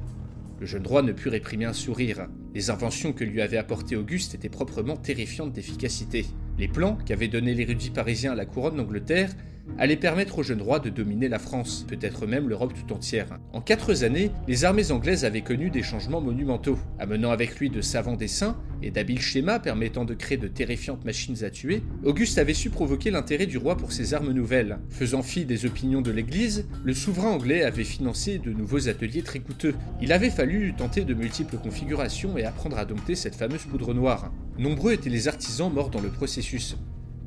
Le 0.61 0.67
jeune 0.67 0.87
roi 0.87 1.03
ne 1.03 1.13
put 1.13 1.29
réprimer 1.29 1.65
un 1.65 1.73
sourire. 1.73 2.29
Les 2.55 2.71
inventions 2.71 3.13
que 3.13 3.25
lui 3.25 3.43
avait 3.43 3.57
apportées 3.57 3.97
Auguste 3.97 4.35
étaient 4.35 4.49
proprement 4.49 4.97
terrifiantes 4.97 5.53
d'efficacité. 5.53 6.27
Les 6.59 6.69
plans 6.69 6.97
qu'avait 7.05 7.29
donnés 7.29 7.55
l'érudit 7.55 7.91
parisien 7.91 8.33
à 8.33 8.37
la 8.37 8.47
couronne 8.47 8.77
d'Angleterre 8.77 9.33
allait 9.79 9.97
permettre 9.97 10.39
au 10.39 10.43
jeune 10.43 10.63
roi 10.63 10.79
de 10.79 10.91
dominer 10.91 11.29
la 11.29 11.39
France, 11.39 11.85
peut-être 11.89 12.27
même 12.27 12.49
l'Europe 12.49 12.75
tout 12.75 12.95
entière. 12.95 13.39
En 13.53 13.61
quatre 13.61 14.05
années, 14.05 14.31
les 14.49 14.65
armées 14.65 14.91
anglaises 14.91 15.25
avaient 15.25 15.43
connu 15.43 15.71
des 15.71 15.83
changements 15.83 16.21
monumentaux, 16.21 16.79
amenant 16.99 17.31
avec 17.31 17.59
lui 17.59 17.71
de 17.71 17.81
savants 17.81 18.17
dessins 18.17 18.57
et 18.83 18.91
d'habiles 18.91 19.21
schémas 19.21 19.61
permettant 19.61 20.05
de 20.05 20.15
créer 20.15 20.39
de 20.39 20.49
terrifiantes 20.49 21.05
machines 21.05 21.45
à 21.45 21.51
tuer. 21.51 21.83
Auguste 22.05 22.39
avait 22.39 22.55
su 22.55 22.71
provoquer 22.71 23.11
l'intérêt 23.11 23.47
du 23.47 23.59
roi 23.59 23.77
pour 23.77 23.93
ses 23.93 24.15
armes 24.15 24.33
nouvelles. 24.33 24.79
Faisant 24.91 25.23
fi 25.23 25.45
des 25.45 25.67
opinions 25.67 26.03
de 26.03 26.11
l'Église, 26.11 26.67
le 26.85 26.95
souverain 26.95 27.31
anglais 27.31 27.63
avait 27.63 27.85
financé 27.85 28.39
de 28.39 28.53
nouveaux 28.53 28.89
ateliers 28.89 29.23
très 29.23 29.41
coûteux. 29.41 29.75
Il 30.01 30.13
avait 30.13 30.31
fallu 30.31 30.75
tenter 30.75 31.05
de 31.05 31.15
multiples 31.15 31.57
configurations 31.59 32.37
et 32.37 32.45
apprendre 32.45 32.79
à 32.79 32.85
dompter 32.85 33.15
cette 33.15 33.37
fameuse 33.37 33.65
poudre 33.65 33.95
noire. 33.95 34.33
Nombreux 34.59 34.93
étaient 34.93 35.11
les 35.11 35.29
artisans 35.29 35.73
morts 35.73 35.91
dans 35.91 36.01
le 36.01 36.11
processus 36.11 36.77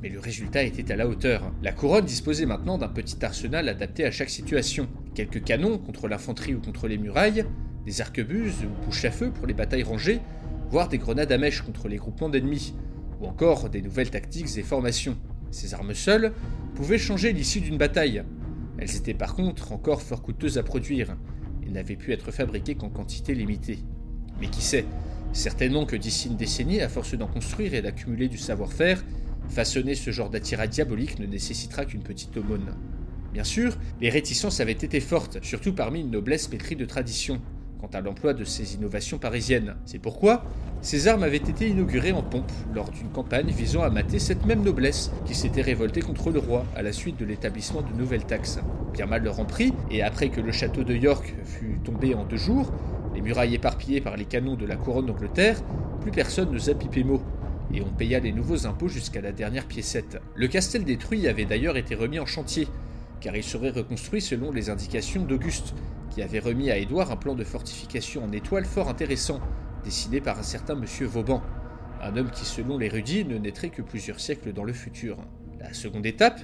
mais 0.06 0.12
le 0.12 0.20
résultat 0.20 0.62
était 0.62 0.92
à 0.92 0.96
la 0.96 1.08
hauteur. 1.08 1.52
La 1.64 1.72
couronne 1.72 2.06
disposait 2.06 2.46
maintenant 2.46 2.78
d'un 2.78 2.88
petit 2.88 3.26
arsenal 3.26 3.68
adapté 3.68 4.06
à 4.06 4.12
chaque 4.12 4.30
situation. 4.30 4.88
Quelques 5.16 5.44
canons 5.44 5.80
contre 5.80 6.08
l'infanterie 6.08 6.54
ou 6.54 6.62
contre 6.62 6.88
les 6.88 7.00
murailles, 7.00 7.44
des 7.88 8.02
arquebuses 8.02 8.66
ou 8.66 8.86
bouches 8.86 9.06
à 9.06 9.10
feu 9.10 9.32
pour 9.32 9.48
les 9.48 9.56
batailles 9.56 9.82
rangées, 9.82 10.20
voire 10.70 10.90
des 10.90 11.00
grenades 11.00 11.32
à 11.32 11.40
mèche 11.40 11.64
contre 11.64 11.88
les 11.88 11.98
groupements 11.98 12.30
d'ennemis, 12.30 12.76
ou 13.20 13.26
encore 13.26 13.68
des 13.72 13.82
nouvelles 13.82 14.12
tactiques 14.12 14.56
et 14.58 14.62
formations. 14.62 15.18
Ces 15.50 15.74
armes 15.74 15.96
seules 15.96 16.34
pouvaient 16.76 17.00
changer 17.00 17.34
l'issue 17.34 17.62
d'une 17.62 17.80
bataille. 17.80 18.22
Elles 18.78 18.96
étaient 18.96 19.16
par 19.16 19.34
contre 19.34 19.72
encore 19.72 20.04
fort 20.04 20.22
coûteuses 20.22 20.60
à 20.60 20.64
produire, 20.64 21.18
et 21.66 21.72
n'avaient 21.72 21.96
pu 21.96 22.14
être 22.14 22.30
fabriquées 22.30 22.76
qu'en 22.76 22.90
quantité 22.90 23.34
limitée. 23.34 23.80
Mais 24.40 24.50
qui 24.50 24.62
sait, 24.62 24.86
certainement 25.34 25.88
que 25.88 25.96
d'ici 25.96 26.28
une 26.28 26.38
décennie, 26.38 26.82
à 26.82 26.90
force 26.90 27.16
d'en 27.16 27.26
construire 27.26 27.74
et 27.74 27.82
d'accumuler 27.82 28.28
du 28.28 28.38
savoir-faire, 28.38 29.04
Façonner 29.50 29.96
ce 29.96 30.12
genre 30.12 30.30
d'attirail 30.30 30.70
diabolique 30.70 31.20
ne 31.20 31.26
nécessitera 31.26 31.86
qu'une 31.86 32.04
petite 32.04 32.36
aumône. 32.38 32.76
Bien 33.34 33.44
sûr, 33.44 33.78
les 34.00 34.10
réticences 34.10 34.60
avaient 34.60 34.72
été 34.72 35.00
fortes, 35.00 35.40
surtout 35.44 35.74
parmi 35.74 36.02
une 36.02 36.12
noblesse 36.12 36.48
pétrie 36.48 36.76
de 36.76 36.86
tradition, 36.86 37.42
quant 37.80 37.90
à 37.94 38.02
l'emploi 38.02 38.34
de 38.34 38.44
ces 38.44 38.76
innovations 38.76 39.18
parisiennes. 39.18 39.76
C'est 39.86 40.00
pourquoi 40.00 40.46
ces 40.82 41.08
armes 41.08 41.24
avaient 41.24 41.38
été 41.38 41.68
inaugurées 41.68 42.12
en 42.12 42.22
pompe 42.22 42.52
lors 42.74 42.90
d'une 42.92 43.10
campagne 43.10 43.50
visant 43.50 43.82
à 43.82 43.90
mater 43.90 44.20
cette 44.20 44.46
même 44.46 44.64
noblesse 44.64 45.12
qui 45.26 45.36
s'était 45.36 45.62
révoltée 45.62 46.02
contre 46.02 46.32
le 46.32 46.40
roi 46.40 46.66
à 46.76 46.82
la 46.82 46.94
suite 46.94 47.18
de 47.20 47.26
l'établissement 47.26 47.82
de 47.82 47.94
nouvelles 47.98 48.26
taxes. 48.26 48.60
Bien 48.94 49.06
mal 49.06 49.24
leur 49.24 49.40
en 49.40 49.46
prit, 49.46 49.74
et 49.92 50.02
après 50.02 50.30
que 50.30 50.42
le 50.42 50.52
château 50.52 50.84
de 50.84 50.94
York 50.94 51.36
fut 51.44 51.80
tombé 51.84 52.16
en 52.16 52.24
deux 52.24 52.38
jours, 52.38 52.72
les 53.14 53.22
murailles 53.22 53.56
éparpillées 53.56 54.02
par 54.02 54.16
les 54.16 54.26
canons 54.26 54.56
de 54.56 54.66
la 54.66 54.76
couronne 54.76 55.08
d'Angleterre, 55.08 55.62
plus 56.02 56.12
personne 56.12 56.52
ne 56.52 56.74
pipé 56.74 57.04
mot 57.04 57.22
et 57.76 57.82
on 57.82 57.90
paya 57.90 58.20
les 58.20 58.32
nouveaux 58.32 58.66
impôts 58.66 58.88
jusqu'à 58.88 59.22
la 59.22 59.34
dernière 59.34 59.68
piécette. 59.68 60.22
Le 60.34 60.48
castel 60.48 60.86
détruit 60.86 61.28
avait 61.28 61.46
d'ailleurs 61.46 61.76
été 61.76 61.94
remis 61.94 62.20
en 62.20 62.26
chantier, 62.26 62.68
car 63.20 63.36
il 63.36 63.44
serait 63.44 63.70
reconstruit 63.70 64.22
selon 64.22 64.52
les 64.52 64.70
indications 64.70 65.26
d'Auguste, 65.26 65.74
qui 66.10 66.22
avait 66.22 66.40
remis 66.40 66.72
à 66.72 66.78
Édouard 66.78 67.12
un 67.12 67.18
plan 67.18 67.36
de 67.36 67.44
fortification 67.44 68.24
en 68.24 68.32
étoile 68.32 68.66
fort 68.66 68.88
intéressant, 68.88 69.42
dessiné 69.84 70.22
par 70.22 70.40
un 70.40 70.44
certain 70.44 70.76
monsieur 70.76 71.06
Vauban, 71.06 71.44
un 72.02 72.16
homme 72.16 72.32
qui 72.32 72.46
selon 72.46 72.78
l'érudit 72.78 73.26
ne 73.26 73.38
naîtrait 73.38 73.70
que 73.70 73.82
plusieurs 73.82 74.20
siècles 74.20 74.54
dans 74.54 74.64
le 74.64 74.74
futur. 74.74 75.18
La 75.60 75.74
seconde 75.74 76.06
étape 76.06 76.40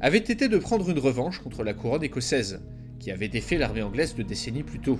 avait 0.00 0.18
été 0.18 0.48
de 0.48 0.58
prendre 0.58 0.88
une 0.88 0.98
revanche 0.98 1.40
contre 1.40 1.64
la 1.64 1.74
couronne 1.74 2.04
écossaise, 2.04 2.60
qui 3.00 3.10
avait 3.10 3.28
défait 3.28 3.58
l'armée 3.58 3.82
anglaise 3.82 4.14
de 4.14 4.22
décennies 4.22 4.62
plus 4.62 4.80
tôt. 4.80 4.98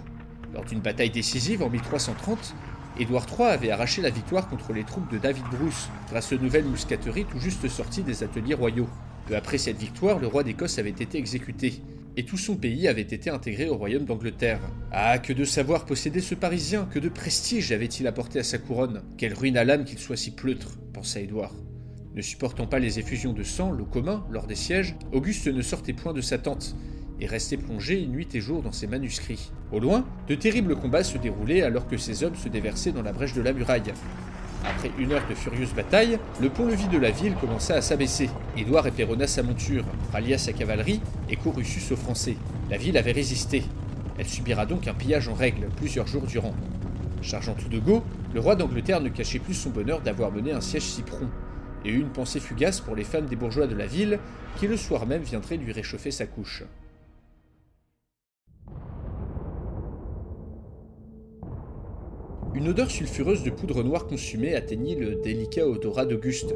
Lors 0.52 0.64
d'une 0.64 0.80
bataille 0.80 1.10
décisive 1.10 1.62
en 1.62 1.68
1330, 1.68 2.54
Édouard 2.98 3.26
III 3.30 3.48
avait 3.48 3.70
arraché 3.70 4.00
la 4.00 4.08
victoire 4.08 4.48
contre 4.48 4.72
les 4.72 4.84
troupes 4.84 5.10
de 5.12 5.18
David 5.18 5.44
Bruce 5.50 5.90
grâce 6.08 6.32
aux 6.32 6.38
nouvelles 6.38 6.64
mousqueteries 6.64 7.26
tout 7.26 7.38
juste 7.38 7.68
sorties 7.68 8.02
des 8.02 8.22
ateliers 8.22 8.54
royaux. 8.54 8.88
Peu 9.26 9.36
après 9.36 9.58
cette 9.58 9.76
victoire, 9.76 10.18
le 10.18 10.26
roi 10.26 10.42
d'Écosse 10.44 10.78
avait 10.78 10.90
été 10.90 11.18
exécuté, 11.18 11.82
et 12.16 12.24
tout 12.24 12.38
son 12.38 12.56
pays 12.56 12.88
avait 12.88 13.02
été 13.02 13.28
intégré 13.28 13.68
au 13.68 13.76
royaume 13.76 14.06
d'Angleterre. 14.06 14.60
Ah, 14.92 15.18
que 15.18 15.34
de 15.34 15.44
savoir 15.44 15.84
posséder 15.84 16.22
ce 16.22 16.34
Parisien, 16.34 16.88
que 16.90 16.98
de 16.98 17.10
prestige 17.10 17.70
avait-il 17.70 18.06
apporté 18.06 18.38
à 18.38 18.44
sa 18.44 18.56
couronne 18.56 19.02
Quelle 19.18 19.34
ruine 19.34 19.58
à 19.58 19.64
l'âme 19.64 19.84
qu'il 19.84 19.98
soit 19.98 20.16
si 20.16 20.30
pleutre, 20.30 20.78
pensa 20.94 21.20
Édouard. 21.20 21.54
Ne 22.14 22.22
supportant 22.22 22.66
pas 22.66 22.78
les 22.78 22.98
effusions 22.98 23.34
de 23.34 23.42
sang, 23.42 23.72
l'eau 23.72 23.84
commun, 23.84 24.24
lors 24.30 24.46
des 24.46 24.54
sièges, 24.54 24.94
Auguste 25.12 25.48
ne 25.48 25.60
sortait 25.60 25.92
point 25.92 26.14
de 26.14 26.22
sa 26.22 26.38
tente, 26.38 26.74
et 27.20 27.26
restait 27.26 27.56
plongé 27.56 28.06
nuit 28.06 28.28
et 28.34 28.40
jour 28.40 28.62
dans 28.62 28.72
ses 28.72 28.86
manuscrits. 28.86 29.50
Au 29.72 29.80
loin, 29.80 30.04
de 30.28 30.34
terribles 30.34 30.76
combats 30.76 31.04
se 31.04 31.18
déroulaient 31.18 31.62
alors 31.62 31.88
que 31.88 31.96
ces 31.96 32.24
hommes 32.24 32.36
se 32.36 32.48
déversaient 32.48 32.92
dans 32.92 33.02
la 33.02 33.12
brèche 33.12 33.34
de 33.34 33.42
la 33.42 33.52
muraille. 33.52 33.92
Après 34.64 34.90
une 34.98 35.12
heure 35.12 35.26
de 35.28 35.34
furieuse 35.34 35.72
bataille, 35.74 36.18
le 36.40 36.48
pont-levis 36.48 36.88
de 36.88 36.98
la 36.98 37.10
ville 37.10 37.34
commença 37.34 37.74
à 37.74 37.82
s'abaisser. 37.82 38.28
Édouard 38.56 38.86
éperonna 38.86 39.26
sa 39.26 39.42
monture, 39.42 39.84
rallia 40.12 40.38
sa 40.38 40.52
cavalerie 40.52 41.00
et 41.30 41.36
courut 41.36 41.64
sus 41.64 41.92
aux 41.92 41.96
Français. 41.96 42.36
La 42.70 42.76
ville 42.76 42.98
avait 42.98 43.12
résisté. 43.12 43.62
Elle 44.18 44.26
subira 44.26 44.66
donc 44.66 44.88
un 44.88 44.94
pillage 44.94 45.28
en 45.28 45.34
règle 45.34 45.68
plusieurs 45.76 46.06
jours 46.06 46.26
durant. 46.26 46.54
Chargeant 47.22 47.54
tout 47.54 47.68
de 47.68 47.78
go, 47.78 48.02
le 48.34 48.40
roi 48.40 48.56
d'Angleterre 48.56 49.00
ne 49.00 49.08
cachait 49.08 49.38
plus 49.38 49.54
son 49.54 49.70
bonheur 49.70 50.00
d'avoir 50.00 50.32
mené 50.32 50.52
un 50.52 50.60
siège 50.60 50.82
si 50.82 51.02
prompt, 51.02 51.30
et 51.84 51.90
eut 51.90 52.00
une 52.00 52.10
pensée 52.10 52.40
fugace 52.40 52.80
pour 52.80 52.96
les 52.96 53.04
femmes 53.04 53.26
des 53.26 53.36
bourgeois 53.36 53.66
de 53.66 53.74
la 53.74 53.86
ville, 53.86 54.18
qui 54.58 54.66
le 54.66 54.76
soir 54.76 55.06
même 55.06 55.22
viendraient 55.22 55.56
lui 55.56 55.72
réchauffer 55.72 56.10
sa 56.10 56.26
couche. 56.26 56.64
Une 62.56 62.68
odeur 62.68 62.90
sulfureuse 62.90 63.42
de 63.42 63.50
poudre 63.50 63.82
noire 63.82 64.06
consumée 64.06 64.54
atteignit 64.54 64.98
le 64.98 65.16
délicat 65.16 65.68
odorat 65.68 66.06
d'Auguste, 66.06 66.54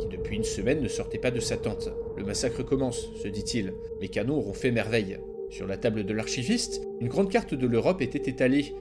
qui 0.00 0.06
depuis 0.06 0.36
une 0.36 0.44
semaine 0.44 0.80
ne 0.80 0.88
sortait 0.88 1.18
pas 1.18 1.30
de 1.30 1.40
sa 1.40 1.58
tente. 1.58 1.90
Le 2.16 2.24
massacre 2.24 2.62
commence, 2.62 3.10
se 3.22 3.28
dit-il. 3.28 3.74
Les 4.00 4.08
canons 4.08 4.38
auront 4.38 4.54
fait 4.54 4.70
merveille. 4.70 5.18
Sur 5.50 5.66
la 5.66 5.76
table 5.76 6.04
de 6.04 6.14
l'archiviste, 6.14 6.80
une 7.02 7.08
grande 7.08 7.30
carte 7.30 7.52
de 7.52 7.66
l'Europe 7.66 8.00
était 8.00 8.30
étalée, 8.30 8.74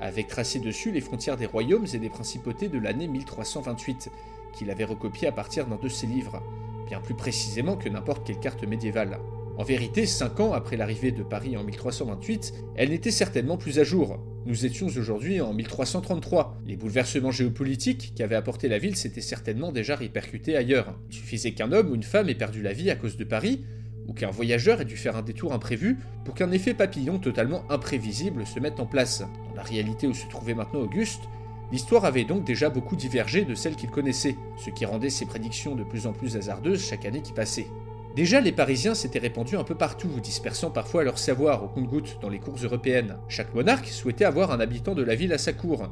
avec 0.00 0.28
tracé 0.28 0.60
dessus 0.60 0.92
les 0.92 1.02
frontières 1.02 1.36
des 1.36 1.44
royaumes 1.44 1.86
et 1.92 1.98
des 1.98 2.08
principautés 2.08 2.68
de 2.68 2.78
l'année 2.78 3.06
1328, 3.06 4.08
qu'il 4.54 4.70
avait 4.70 4.84
recopié 4.84 5.28
à 5.28 5.32
partir 5.32 5.66
d'un 5.66 5.76
de 5.76 5.90
ses 5.90 6.06
livres, 6.06 6.42
bien 6.86 7.02
plus 7.02 7.14
précisément 7.14 7.76
que 7.76 7.90
n'importe 7.90 8.26
quelle 8.26 8.40
carte 8.40 8.66
médiévale. 8.66 9.18
En 9.56 9.62
vérité, 9.62 10.04
cinq 10.04 10.40
ans 10.40 10.52
après 10.52 10.76
l'arrivée 10.76 11.12
de 11.12 11.22
Paris 11.22 11.56
en 11.56 11.62
1328, 11.62 12.54
elle 12.74 12.88
n'était 12.88 13.12
certainement 13.12 13.56
plus 13.56 13.78
à 13.78 13.84
jour. 13.84 14.18
Nous 14.46 14.66
étions 14.66 14.86
aujourd'hui 14.86 15.40
en 15.40 15.54
1333. 15.54 16.58
Les 16.66 16.76
bouleversements 16.76 17.30
géopolitiques 17.30 18.14
qu'avait 18.16 18.34
apporté 18.34 18.68
la 18.68 18.78
ville 18.78 18.96
s'étaient 18.96 19.20
certainement 19.20 19.70
déjà 19.70 19.94
répercutés 19.94 20.56
ailleurs. 20.56 20.98
Il 21.08 21.14
suffisait 21.14 21.52
qu'un 21.52 21.70
homme 21.70 21.92
ou 21.92 21.94
une 21.94 22.02
femme 22.02 22.28
ait 22.28 22.34
perdu 22.34 22.62
la 22.62 22.72
vie 22.72 22.90
à 22.90 22.96
cause 22.96 23.16
de 23.16 23.22
Paris, 23.22 23.64
ou 24.08 24.12
qu'un 24.12 24.30
voyageur 24.30 24.80
ait 24.80 24.84
dû 24.84 24.96
faire 24.96 25.16
un 25.16 25.22
détour 25.22 25.52
imprévu 25.52 25.98
pour 26.24 26.34
qu'un 26.34 26.50
effet 26.50 26.74
papillon 26.74 27.20
totalement 27.20 27.62
imprévisible 27.70 28.46
se 28.46 28.58
mette 28.58 28.80
en 28.80 28.86
place. 28.86 29.20
Dans 29.20 29.54
la 29.54 29.62
réalité 29.62 30.08
où 30.08 30.14
se 30.14 30.26
trouvait 30.26 30.54
maintenant 30.54 30.80
Auguste, 30.80 31.22
l'histoire 31.70 32.04
avait 32.04 32.24
donc 32.24 32.44
déjà 32.44 32.70
beaucoup 32.70 32.96
divergé 32.96 33.44
de 33.44 33.54
celle 33.54 33.76
qu'il 33.76 33.90
connaissait, 33.90 34.36
ce 34.58 34.70
qui 34.70 34.84
rendait 34.84 35.10
ses 35.10 35.26
prédictions 35.26 35.76
de 35.76 35.84
plus 35.84 36.08
en 36.08 36.12
plus 36.12 36.36
hasardeuses 36.36 36.84
chaque 36.84 37.04
année 37.04 37.22
qui 37.22 37.32
passait. 37.32 37.68
Déjà, 38.14 38.40
les 38.40 38.52
Parisiens 38.52 38.94
s'étaient 38.94 39.18
répandus 39.18 39.56
un 39.56 39.64
peu 39.64 39.74
partout, 39.74 40.20
dispersant 40.20 40.70
parfois 40.70 41.02
leur 41.02 41.18
savoir 41.18 41.64
au 41.64 41.68
compte-gouttes 41.68 42.18
dans 42.22 42.28
les 42.28 42.38
cours 42.38 42.58
européennes. 42.62 43.16
Chaque 43.28 43.52
monarque 43.54 43.88
souhaitait 43.88 44.24
avoir 44.24 44.52
un 44.52 44.60
habitant 44.60 44.94
de 44.94 45.02
la 45.02 45.16
ville 45.16 45.32
à 45.32 45.38
sa 45.38 45.52
cour. 45.52 45.90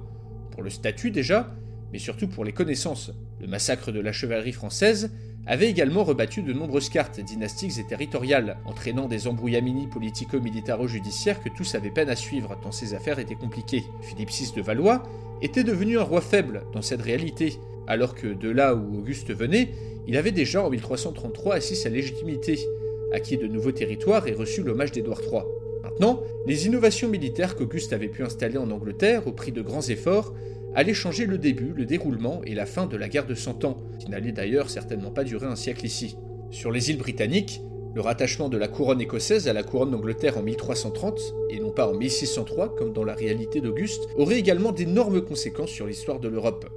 Pour 0.52 0.62
le 0.62 0.70
statut 0.70 1.10
déjà, 1.10 1.52
mais 1.92 1.98
surtout 1.98 2.28
pour 2.28 2.44
les 2.44 2.52
connaissances. 2.52 3.10
Le 3.40 3.48
massacre 3.48 3.90
de 3.90 3.98
la 3.98 4.12
chevalerie 4.12 4.52
française 4.52 5.10
avait 5.46 5.68
également 5.68 6.04
rebattu 6.04 6.42
de 6.42 6.52
nombreuses 6.52 6.90
cartes 6.90 7.18
dynastiques 7.18 7.78
et 7.78 7.86
territoriales, 7.86 8.56
entraînant 8.66 9.08
des 9.08 9.26
embrouillamini 9.26 9.88
politico-militaro-judiciaires 9.88 11.42
que 11.42 11.48
tous 11.48 11.74
avaient 11.74 11.90
peine 11.90 12.08
à 12.08 12.14
suivre 12.14 12.56
tant 12.62 12.70
ces 12.70 12.94
affaires 12.94 13.18
étaient 13.18 13.34
compliquées. 13.34 13.84
Philippe 14.00 14.30
VI 14.30 14.52
de 14.54 14.62
Valois 14.62 15.02
était 15.42 15.64
devenu 15.64 15.98
un 15.98 16.04
roi 16.04 16.20
faible 16.20 16.62
dans 16.72 16.82
cette 16.82 17.02
réalité, 17.02 17.58
alors 17.86 18.14
que 18.14 18.28
de 18.28 18.48
là 18.48 18.74
où 18.74 18.98
Auguste 18.98 19.32
venait, 19.32 19.70
il 20.06 20.16
avait 20.16 20.32
déjà 20.32 20.62
en 20.62 20.70
1333 20.70 21.56
assis 21.56 21.76
sa 21.76 21.88
légitimité, 21.88 22.58
acquis 23.12 23.36
de 23.36 23.46
nouveaux 23.46 23.72
territoires 23.72 24.26
et 24.26 24.32
reçu 24.32 24.62
l'hommage 24.62 24.92
d'Édouard 24.92 25.20
III. 25.22 25.42
Maintenant, 25.82 26.22
les 26.46 26.66
innovations 26.66 27.08
militaires 27.08 27.56
qu'Auguste 27.56 27.92
avait 27.92 28.08
pu 28.08 28.22
installer 28.22 28.58
en 28.58 28.70
Angleterre 28.70 29.26
au 29.26 29.32
prix 29.32 29.52
de 29.52 29.62
grands 29.62 29.82
efforts 29.82 30.32
allaient 30.74 30.94
changer 30.94 31.26
le 31.26 31.38
début, 31.38 31.72
le 31.74 31.84
déroulement 31.84 32.40
et 32.46 32.54
la 32.54 32.66
fin 32.66 32.86
de 32.86 32.96
la 32.96 33.08
guerre 33.08 33.26
de 33.26 33.34
Cent 33.34 33.64
Ans, 33.64 33.76
qui 33.98 34.08
n'allait 34.08 34.32
d'ailleurs 34.32 34.70
certainement 34.70 35.10
pas 35.10 35.24
durer 35.24 35.46
un 35.46 35.56
siècle 35.56 35.84
ici. 35.84 36.16
Sur 36.50 36.70
les 36.70 36.90
îles 36.90 36.98
britanniques, 36.98 37.60
le 37.94 38.00
rattachement 38.00 38.48
de 38.48 38.56
la 38.56 38.68
couronne 38.68 39.00
écossaise 39.00 39.48
à 39.48 39.52
la 39.52 39.62
couronne 39.62 39.90
d'Angleterre 39.90 40.38
en 40.38 40.42
1330, 40.42 41.34
et 41.50 41.60
non 41.60 41.70
pas 41.70 41.88
en 41.88 41.94
1603 41.94 42.74
comme 42.74 42.92
dans 42.92 43.04
la 43.04 43.14
réalité 43.14 43.60
d'Auguste, 43.60 44.08
aurait 44.16 44.38
également 44.38 44.72
d'énormes 44.72 45.20
conséquences 45.20 45.70
sur 45.70 45.86
l'histoire 45.86 46.20
de 46.20 46.28
l'Europe. 46.28 46.70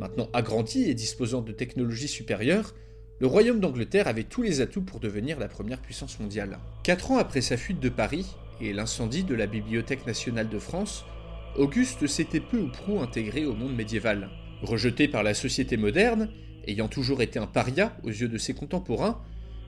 Maintenant 0.00 0.28
agrandi 0.32 0.84
et 0.84 0.94
disposant 0.94 1.42
de 1.42 1.52
technologies 1.52 2.08
supérieures, 2.08 2.74
le 3.20 3.26
royaume 3.26 3.58
d'Angleterre 3.58 4.06
avait 4.06 4.24
tous 4.24 4.42
les 4.42 4.60
atouts 4.60 4.82
pour 4.82 5.00
devenir 5.00 5.40
la 5.40 5.48
première 5.48 5.80
puissance 5.80 6.20
mondiale. 6.20 6.58
Quatre 6.84 7.10
ans 7.10 7.18
après 7.18 7.40
sa 7.40 7.56
fuite 7.56 7.80
de 7.80 7.88
Paris 7.88 8.26
et 8.60 8.72
l'incendie 8.72 9.24
de 9.24 9.34
la 9.34 9.46
Bibliothèque 9.46 10.06
nationale 10.06 10.48
de 10.48 10.58
France, 10.58 11.04
Auguste 11.56 12.06
s'était 12.06 12.40
peu 12.40 12.60
ou 12.60 12.68
prou 12.68 13.00
intégré 13.00 13.44
au 13.44 13.54
monde 13.54 13.74
médiéval. 13.74 14.30
Rejeté 14.62 15.08
par 15.08 15.24
la 15.24 15.34
société 15.34 15.76
moderne, 15.76 16.30
ayant 16.66 16.86
toujours 16.86 17.22
été 17.22 17.40
un 17.40 17.46
paria 17.46 17.96
aux 18.04 18.10
yeux 18.10 18.28
de 18.28 18.38
ses 18.38 18.54
contemporains, 18.54 19.20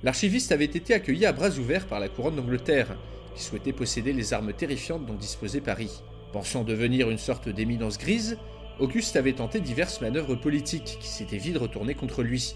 l'archiviste 0.04 0.52
avait 0.52 0.64
été 0.64 0.94
accueilli 0.94 1.26
à 1.26 1.32
bras 1.32 1.50
ouverts 1.50 1.88
par 1.88 1.98
la 1.98 2.08
couronne 2.08 2.36
d'Angleterre, 2.36 2.96
qui 3.34 3.42
souhaitait 3.42 3.72
posséder 3.72 4.12
les 4.12 4.32
armes 4.32 4.52
terrifiantes 4.52 5.06
dont 5.06 5.14
disposait 5.14 5.60
Paris. 5.60 6.02
Pensant 6.32 6.62
devenir 6.62 7.10
une 7.10 7.18
sorte 7.18 7.48
d'éminence 7.48 7.98
grise, 7.98 8.38
Auguste 8.80 9.16
avait 9.16 9.34
tenté 9.34 9.60
diverses 9.60 10.00
manœuvres 10.00 10.36
politiques 10.36 10.96
qui 11.00 11.08
s'étaient 11.08 11.36
vite 11.36 11.58
retournées 11.58 11.94
contre 11.94 12.22
lui. 12.22 12.54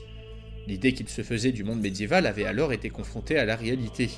L'idée 0.66 0.94
qu'il 0.94 1.08
se 1.10 1.20
faisait 1.20 1.52
du 1.52 1.64
monde 1.64 1.82
médiéval 1.82 2.26
avait 2.26 2.46
alors 2.46 2.72
été 2.72 2.88
confrontée 2.88 3.38
à 3.38 3.44
la 3.44 3.56
réalité, 3.56 4.08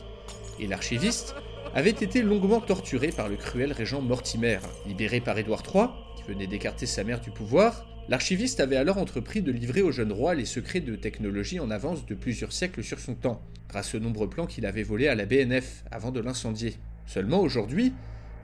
et 0.60 0.68
l'archiviste 0.68 1.34
avait 1.74 1.90
été 1.90 2.22
longuement 2.22 2.60
torturé 2.60 3.08
par 3.08 3.28
le 3.28 3.34
cruel 3.34 3.72
régent 3.72 4.00
Mortimer. 4.00 4.60
Libéré 4.86 5.20
par 5.20 5.36
Édouard 5.36 5.64
III, 5.66 5.86
qui 6.16 6.22
venait 6.30 6.46
d'écarter 6.46 6.86
sa 6.86 7.02
mère 7.02 7.20
du 7.20 7.32
pouvoir, 7.32 7.88
l'archiviste 8.08 8.60
avait 8.60 8.76
alors 8.76 8.98
entrepris 8.98 9.42
de 9.42 9.50
livrer 9.50 9.82
au 9.82 9.90
jeune 9.90 10.12
roi 10.12 10.36
les 10.36 10.44
secrets 10.44 10.78
de 10.78 10.94
technologie 10.94 11.58
en 11.58 11.72
avance 11.72 12.06
de 12.06 12.14
plusieurs 12.14 12.52
siècles 12.52 12.84
sur 12.84 13.00
son 13.00 13.16
temps, 13.16 13.42
grâce 13.68 13.96
aux 13.96 14.00
nombreux 14.00 14.30
plans 14.30 14.46
qu'il 14.46 14.64
avait 14.64 14.84
volés 14.84 15.08
à 15.08 15.16
la 15.16 15.26
BNF 15.26 15.82
avant 15.90 16.12
de 16.12 16.20
l'incendier. 16.20 16.76
Seulement 17.04 17.40
aujourd'hui, 17.40 17.92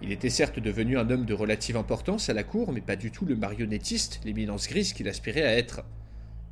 il 0.03 0.11
était 0.11 0.31
certes 0.31 0.59
devenu 0.59 0.99
un 0.99 1.09
homme 1.11 1.25
de 1.25 1.35
relative 1.35 1.77
importance 1.77 2.29
à 2.29 2.35
la 2.35 2.43
cour, 2.43 2.73
mais 2.73 2.81
pas 2.81 2.97
du 2.97 3.13
tout 3.13 3.25
le 3.25 3.37
marionnettiste, 3.37 4.21
l'éminence 4.25 4.69
grise 4.69 4.93
qu'il 4.93 5.09
aspirait 5.09 5.45
à 5.45 5.57
être. 5.57 5.85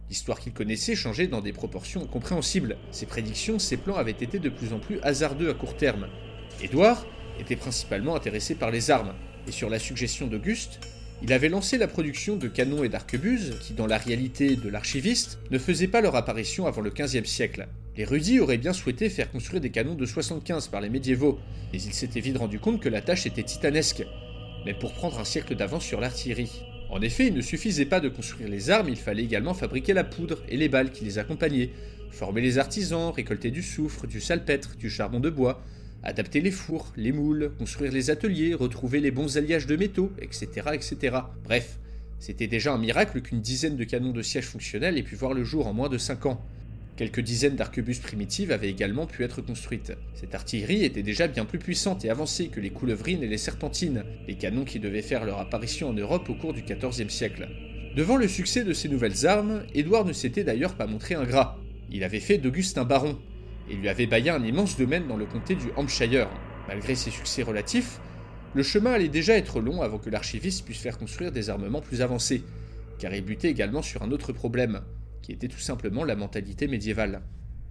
L'histoire 0.08 0.38
qu'il 0.38 0.52
connaissait 0.52 0.94
changeait 0.94 1.26
dans 1.26 1.40
des 1.40 1.52
proportions 1.52 2.02
incompréhensibles. 2.02 2.76
Ses 2.92 3.06
prédictions, 3.06 3.58
ses 3.58 3.76
plans 3.76 3.96
avaient 3.96 4.12
été 4.12 4.38
de 4.38 4.48
plus 4.48 4.72
en 4.72 4.78
plus 4.78 5.00
hasardeux 5.02 5.50
à 5.50 5.54
court 5.54 5.76
terme. 5.76 6.08
Édouard 6.62 7.06
était 7.40 7.56
principalement 7.56 8.14
intéressé 8.14 8.54
par 8.54 8.70
les 8.70 8.90
armes, 8.90 9.14
et 9.48 9.52
sur 9.52 9.68
la 9.68 9.78
suggestion 9.78 10.28
d'Auguste, 10.28 10.80
il 11.22 11.32
avait 11.32 11.48
lancé 11.48 11.76
la 11.76 11.88
production 11.88 12.36
de 12.36 12.48
canons 12.48 12.84
et 12.84 12.88
d'arquebuses 12.88 13.56
qui, 13.60 13.74
dans 13.74 13.86
la 13.86 13.98
réalité 13.98 14.56
de 14.56 14.68
l'archiviste, 14.68 15.38
ne 15.50 15.58
faisaient 15.58 15.88
pas 15.88 16.00
leur 16.00 16.16
apparition 16.16 16.66
avant 16.66 16.82
le 16.82 16.90
XVe 16.90 17.24
siècle. 17.24 17.66
Les 17.96 18.04
rudis 18.04 18.40
auraient 18.40 18.58
bien 18.58 18.72
souhaité 18.72 19.08
faire 19.08 19.30
construire 19.30 19.60
des 19.60 19.70
canons 19.70 19.94
de 19.94 20.06
75 20.06 20.68
par 20.68 20.80
les 20.80 20.88
médiévaux, 20.88 21.38
mais 21.72 21.82
ils 21.82 21.92
s'étaient 21.92 22.20
vite 22.20 22.38
rendu 22.38 22.60
compte 22.60 22.80
que 22.80 22.88
la 22.88 23.00
tâche 23.00 23.26
était 23.26 23.42
titanesque, 23.42 24.04
mais 24.64 24.74
pour 24.74 24.92
prendre 24.92 25.18
un 25.18 25.24
siècle 25.24 25.56
d'avance 25.56 25.84
sur 25.84 26.00
l'artillerie. 26.00 26.62
En 26.90 27.00
effet, 27.02 27.26
il 27.26 27.34
ne 27.34 27.40
suffisait 27.40 27.84
pas 27.84 28.00
de 28.00 28.08
construire 28.08 28.48
les 28.48 28.70
armes, 28.70 28.88
il 28.88 28.96
fallait 28.96 29.24
également 29.24 29.54
fabriquer 29.54 29.92
la 29.92 30.04
poudre 30.04 30.42
et 30.48 30.56
les 30.56 30.68
balles 30.68 30.90
qui 30.90 31.04
les 31.04 31.18
accompagnaient, 31.18 31.70
former 32.10 32.40
les 32.40 32.58
artisans, 32.58 33.12
récolter 33.12 33.50
du 33.50 33.62
soufre, 33.62 34.06
du 34.06 34.20
salpêtre, 34.20 34.76
du 34.76 34.90
charbon 34.90 35.20
de 35.20 35.30
bois, 35.30 35.62
adapter 36.02 36.40
les 36.40 36.50
fours, 36.50 36.92
les 36.96 37.12
moules, 37.12 37.52
construire 37.58 37.92
les 37.92 38.10
ateliers, 38.10 38.54
retrouver 38.54 39.00
les 39.00 39.10
bons 39.10 39.36
alliages 39.36 39.66
de 39.66 39.76
métaux, 39.76 40.12
etc. 40.20 40.48
etc. 40.72 41.16
Bref, 41.44 41.78
c'était 42.18 42.46
déjà 42.46 42.72
un 42.72 42.78
miracle 42.78 43.20
qu'une 43.20 43.40
dizaine 43.40 43.76
de 43.76 43.84
canons 43.84 44.12
de 44.12 44.22
siège 44.22 44.46
fonctionnels 44.46 44.98
aient 44.98 45.02
pu 45.02 45.14
voir 45.14 45.34
le 45.34 45.44
jour 45.44 45.66
en 45.66 45.72
moins 45.72 45.88
de 45.88 45.98
5 45.98 46.26
ans. 46.26 46.44
Quelques 47.00 47.20
dizaines 47.20 47.56
d'arquebuses 47.56 48.00
primitives 48.00 48.52
avaient 48.52 48.68
également 48.68 49.06
pu 49.06 49.24
être 49.24 49.40
construites. 49.40 49.94
Cette 50.12 50.34
artillerie 50.34 50.84
était 50.84 51.02
déjà 51.02 51.28
bien 51.28 51.46
plus 51.46 51.58
puissante 51.58 52.04
et 52.04 52.10
avancée 52.10 52.48
que 52.48 52.60
les 52.60 52.68
coulevrines 52.68 53.22
et 53.22 53.26
les 53.26 53.38
serpentines, 53.38 54.04
les 54.28 54.34
canons 54.34 54.66
qui 54.66 54.80
devaient 54.80 55.00
faire 55.00 55.24
leur 55.24 55.38
apparition 55.38 55.88
en 55.88 55.92
Europe 55.94 56.28
au 56.28 56.34
cours 56.34 56.52
du 56.52 56.60
XIVe 56.60 57.08
siècle. 57.08 57.48
Devant 57.96 58.18
le 58.18 58.28
succès 58.28 58.64
de 58.64 58.74
ces 58.74 58.90
nouvelles 58.90 59.26
armes, 59.26 59.62
Édouard 59.72 60.04
ne 60.04 60.12
s'était 60.12 60.44
d'ailleurs 60.44 60.74
pas 60.74 60.86
montré 60.86 61.14
ingrat. 61.14 61.56
Il 61.90 62.04
avait 62.04 62.20
fait 62.20 62.36
d'Auguste 62.36 62.76
un 62.76 62.84
baron, 62.84 63.18
et 63.70 63.76
lui 63.76 63.88
avait 63.88 64.04
baillé 64.04 64.28
un 64.28 64.44
immense 64.44 64.76
domaine 64.76 65.08
dans 65.08 65.16
le 65.16 65.24
comté 65.24 65.54
du 65.54 65.68
Hampshire. 65.76 66.28
Malgré 66.68 66.96
ses 66.96 67.10
succès 67.10 67.42
relatifs, 67.42 67.98
le 68.52 68.62
chemin 68.62 68.92
allait 68.92 69.08
déjà 69.08 69.38
être 69.38 69.62
long 69.62 69.80
avant 69.80 69.96
que 69.96 70.10
l'archiviste 70.10 70.66
puisse 70.66 70.82
faire 70.82 70.98
construire 70.98 71.32
des 71.32 71.48
armements 71.48 71.80
plus 71.80 72.02
avancés, 72.02 72.42
car 72.98 73.14
il 73.14 73.24
butait 73.24 73.48
également 73.48 73.80
sur 73.80 74.02
un 74.02 74.10
autre 74.10 74.34
problème, 74.34 74.82
qui 75.22 75.32
était 75.32 75.48
tout 75.48 75.58
simplement 75.58 76.04
la 76.04 76.16
mentalité 76.16 76.68
médiévale. 76.68 77.22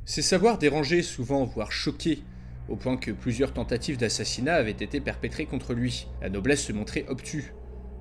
Ces 0.05 0.21
savoirs 0.21 0.57
dérangeaient 0.57 1.01
souvent, 1.01 1.45
voire 1.45 1.71
choquaient, 1.71 2.19
au 2.67 2.75
point 2.75 2.97
que 2.97 3.11
plusieurs 3.11 3.53
tentatives 3.53 3.97
d'assassinat 3.97 4.55
avaient 4.55 4.71
été 4.71 4.99
perpétrées 4.99 5.45
contre 5.45 5.73
lui. 5.73 6.07
La 6.21 6.29
noblesse 6.29 6.63
se 6.63 6.73
montrait 6.73 7.05
obtue. 7.07 7.53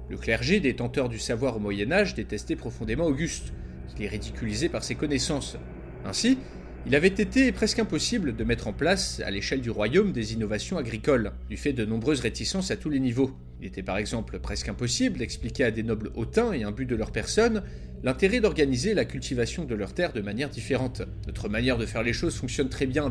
Le 0.09 0.17
clergé, 0.17 0.61
détenteur 0.61 1.09
du 1.09 1.19
savoir 1.19 1.57
au 1.57 1.61
Moyen 1.61 1.93
Âge, 1.93 2.15
détestait 2.15 2.57
profondément 2.57 3.07
Auguste, 3.07 3.53
qui 3.95 4.03
les 4.03 4.09
ridiculisait 4.09 4.69
par 4.69 4.85
ses 4.85 4.95
connaissances. 4.95 5.57
Ainsi, 6.05 6.39
il 6.87 6.95
avait 6.95 7.09
été 7.09 7.53
presque 7.53 7.79
impossible 7.79 8.37
de 8.37 8.45
mettre 8.45 8.69
en 8.69 8.73
place, 8.73 9.21
à 9.25 9.31
l'échelle 9.31 9.61
du 9.61 9.71
royaume, 9.71 10.13
des 10.13 10.33
innovations 10.33 10.79
agricoles, 10.79 11.33
du 11.51 11.57
fait 11.57 11.73
de 11.73 11.85
nombreuses 11.85 12.21
réticences 12.21 12.71
à 12.71 12.77
tous 12.77 12.89
les 12.89 13.01
niveaux. 13.01 13.37
Il 13.61 13.67
était 13.67 13.83
par 13.83 13.99
exemple 13.99 14.39
presque 14.39 14.69
impossible 14.69 15.19
d'expliquer 15.19 15.65
à 15.65 15.71
des 15.71 15.83
nobles 15.83 16.11
hautains 16.15 16.53
et 16.53 16.65
but 16.73 16.87
de 16.87 16.95
leur 16.95 17.11
personne 17.11 17.63
l'intérêt 18.03 18.41
d'organiser 18.41 18.95
la 18.95 19.05
cultivation 19.05 19.65
de 19.65 19.75
leurs 19.75 19.95
terres 19.95 20.13
de 20.13 20.21
manière 20.21 20.49
différente. 20.49 21.03
Notre 21.27 21.49
manière 21.49 21.79
de 21.79 21.87
faire 21.87 22.03
les 22.03 22.13
choses 22.13 22.37
fonctionne 22.37 22.69
très 22.69 22.87
bien. 22.87 23.11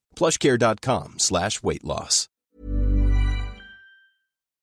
plushcare.com 0.15 1.15
slash 1.17 1.63
weight 1.63 1.83
loss. 1.83 2.27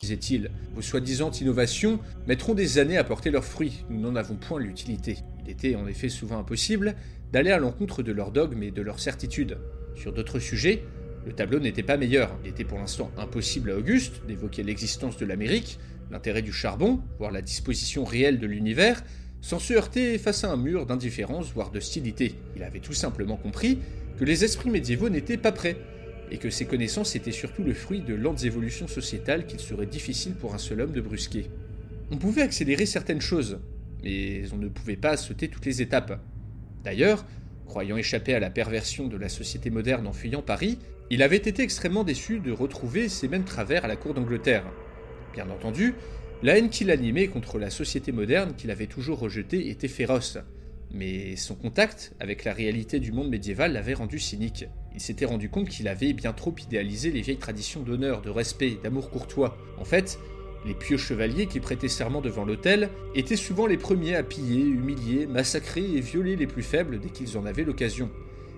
disait-il. 0.00 0.50
Vos 0.74 0.82
soi-disant 0.82 1.30
innovations 1.32 1.98
mettront 2.26 2.54
des 2.54 2.78
années 2.78 2.96
à 2.96 3.04
porter 3.04 3.30
leurs 3.30 3.44
fruits, 3.44 3.84
nous 3.90 4.00
n'en 4.00 4.14
avons 4.14 4.36
point 4.36 4.60
l'utilité. 4.60 5.18
Il 5.44 5.50
était 5.50 5.74
en 5.74 5.86
effet 5.88 6.08
souvent 6.08 6.38
impossible 6.38 6.94
d'aller 7.32 7.50
à 7.50 7.58
l'encontre 7.58 8.02
de 8.02 8.12
leurs 8.12 8.30
dogmes 8.30 8.62
et 8.62 8.70
de 8.70 8.82
leurs 8.82 9.00
certitudes. 9.00 9.58
Sur 9.96 10.12
d'autres 10.12 10.38
sujets, 10.38 10.84
le 11.26 11.32
tableau 11.32 11.58
n'était 11.58 11.82
pas 11.82 11.96
meilleur. 11.96 12.30
Il 12.44 12.50
était 12.50 12.64
pour 12.64 12.78
l'instant 12.78 13.10
impossible 13.18 13.72
à 13.72 13.76
Auguste 13.76 14.22
d'évoquer 14.26 14.62
l'existence 14.62 15.16
de 15.16 15.26
l'Amérique, 15.26 15.78
l'intérêt 16.10 16.42
du 16.42 16.52
charbon, 16.52 17.00
voire 17.18 17.32
la 17.32 17.42
disposition 17.42 18.04
réelle 18.04 18.38
de 18.38 18.46
l'univers, 18.46 19.02
sans 19.40 19.58
se 19.58 19.72
heurter 19.72 20.16
face 20.18 20.44
à 20.44 20.50
un 20.50 20.56
mur 20.56 20.86
d'indifférence, 20.86 21.52
voire 21.52 21.70
d'hostilité. 21.70 22.34
Il 22.56 22.62
avait 22.62 22.80
tout 22.80 22.92
simplement 22.92 23.36
compris 23.36 23.78
que 24.18 24.24
les 24.24 24.44
esprits 24.44 24.70
médiévaux 24.70 25.08
n'étaient 25.08 25.36
pas 25.36 25.52
prêts, 25.52 25.76
et 26.30 26.38
que 26.38 26.50
ces 26.50 26.66
connaissances 26.66 27.16
étaient 27.16 27.32
surtout 27.32 27.62
le 27.62 27.72
fruit 27.72 28.00
de 28.00 28.14
lentes 28.14 28.44
évolutions 28.44 28.88
sociétales 28.88 29.46
qu'il 29.46 29.60
serait 29.60 29.86
difficile 29.86 30.34
pour 30.34 30.54
un 30.54 30.58
seul 30.58 30.80
homme 30.80 30.92
de 30.92 31.00
brusquer. 31.00 31.46
On 32.10 32.16
pouvait 32.16 32.42
accélérer 32.42 32.86
certaines 32.86 33.20
choses, 33.20 33.60
mais 34.02 34.42
on 34.52 34.56
ne 34.56 34.68
pouvait 34.68 34.96
pas 34.96 35.16
sauter 35.16 35.48
toutes 35.48 35.66
les 35.66 35.82
étapes. 35.82 36.20
D'ailleurs, 36.84 37.24
croyant 37.66 37.96
échapper 37.96 38.34
à 38.34 38.40
la 38.40 38.50
perversion 38.50 39.08
de 39.08 39.16
la 39.16 39.28
société 39.28 39.70
moderne 39.70 40.06
en 40.06 40.12
fuyant 40.12 40.42
Paris, 40.42 40.78
il 41.10 41.22
avait 41.22 41.36
été 41.36 41.62
extrêmement 41.62 42.04
déçu 42.04 42.40
de 42.40 42.52
retrouver 42.52 43.08
ces 43.08 43.28
mêmes 43.28 43.44
travers 43.44 43.84
à 43.84 43.88
la 43.88 43.96
cour 43.96 44.14
d'Angleterre. 44.14 44.64
Bien 45.32 45.48
entendu, 45.48 45.94
la 46.42 46.58
haine 46.58 46.70
qu'il 46.70 46.90
animait 46.90 47.28
contre 47.28 47.58
la 47.58 47.70
société 47.70 48.12
moderne 48.12 48.54
qu'il 48.56 48.70
avait 48.70 48.86
toujours 48.86 49.18
rejetée 49.18 49.70
était 49.70 49.88
féroce, 49.88 50.38
mais 50.90 51.36
son 51.36 51.54
contact 51.54 52.12
avec 52.20 52.44
la 52.44 52.52
réalité 52.52 53.00
du 53.00 53.12
monde 53.12 53.28
médiéval 53.28 53.72
l'avait 53.72 53.94
rendu 53.94 54.18
cynique. 54.18 54.66
Il 54.94 55.00
s'était 55.00 55.26
rendu 55.26 55.48
compte 55.48 55.68
qu'il 55.68 55.88
avait 55.88 56.12
bien 56.12 56.32
trop 56.32 56.54
idéalisé 56.58 57.10
les 57.10 57.20
vieilles 57.20 57.36
traditions 57.36 57.82
d'honneur, 57.82 58.22
de 58.22 58.30
respect, 58.30 58.78
d'amour 58.82 59.10
courtois. 59.10 59.56
En 59.78 59.84
fait, 59.84 60.18
les 60.66 60.74
pieux 60.74 60.96
chevaliers 60.96 61.46
qui 61.46 61.60
prêtaient 61.60 61.88
serment 61.88 62.20
devant 62.20 62.44
l'autel 62.44 62.90
étaient 63.14 63.36
souvent 63.36 63.66
les 63.66 63.76
premiers 63.76 64.16
à 64.16 64.22
piller, 64.22 64.62
humilier, 64.62 65.26
massacrer 65.26 65.84
et 65.84 66.00
violer 66.00 66.36
les 66.36 66.46
plus 66.46 66.62
faibles 66.62 66.98
dès 67.00 67.10
qu'ils 67.10 67.38
en 67.38 67.46
avaient 67.46 67.64
l'occasion. 67.64 68.10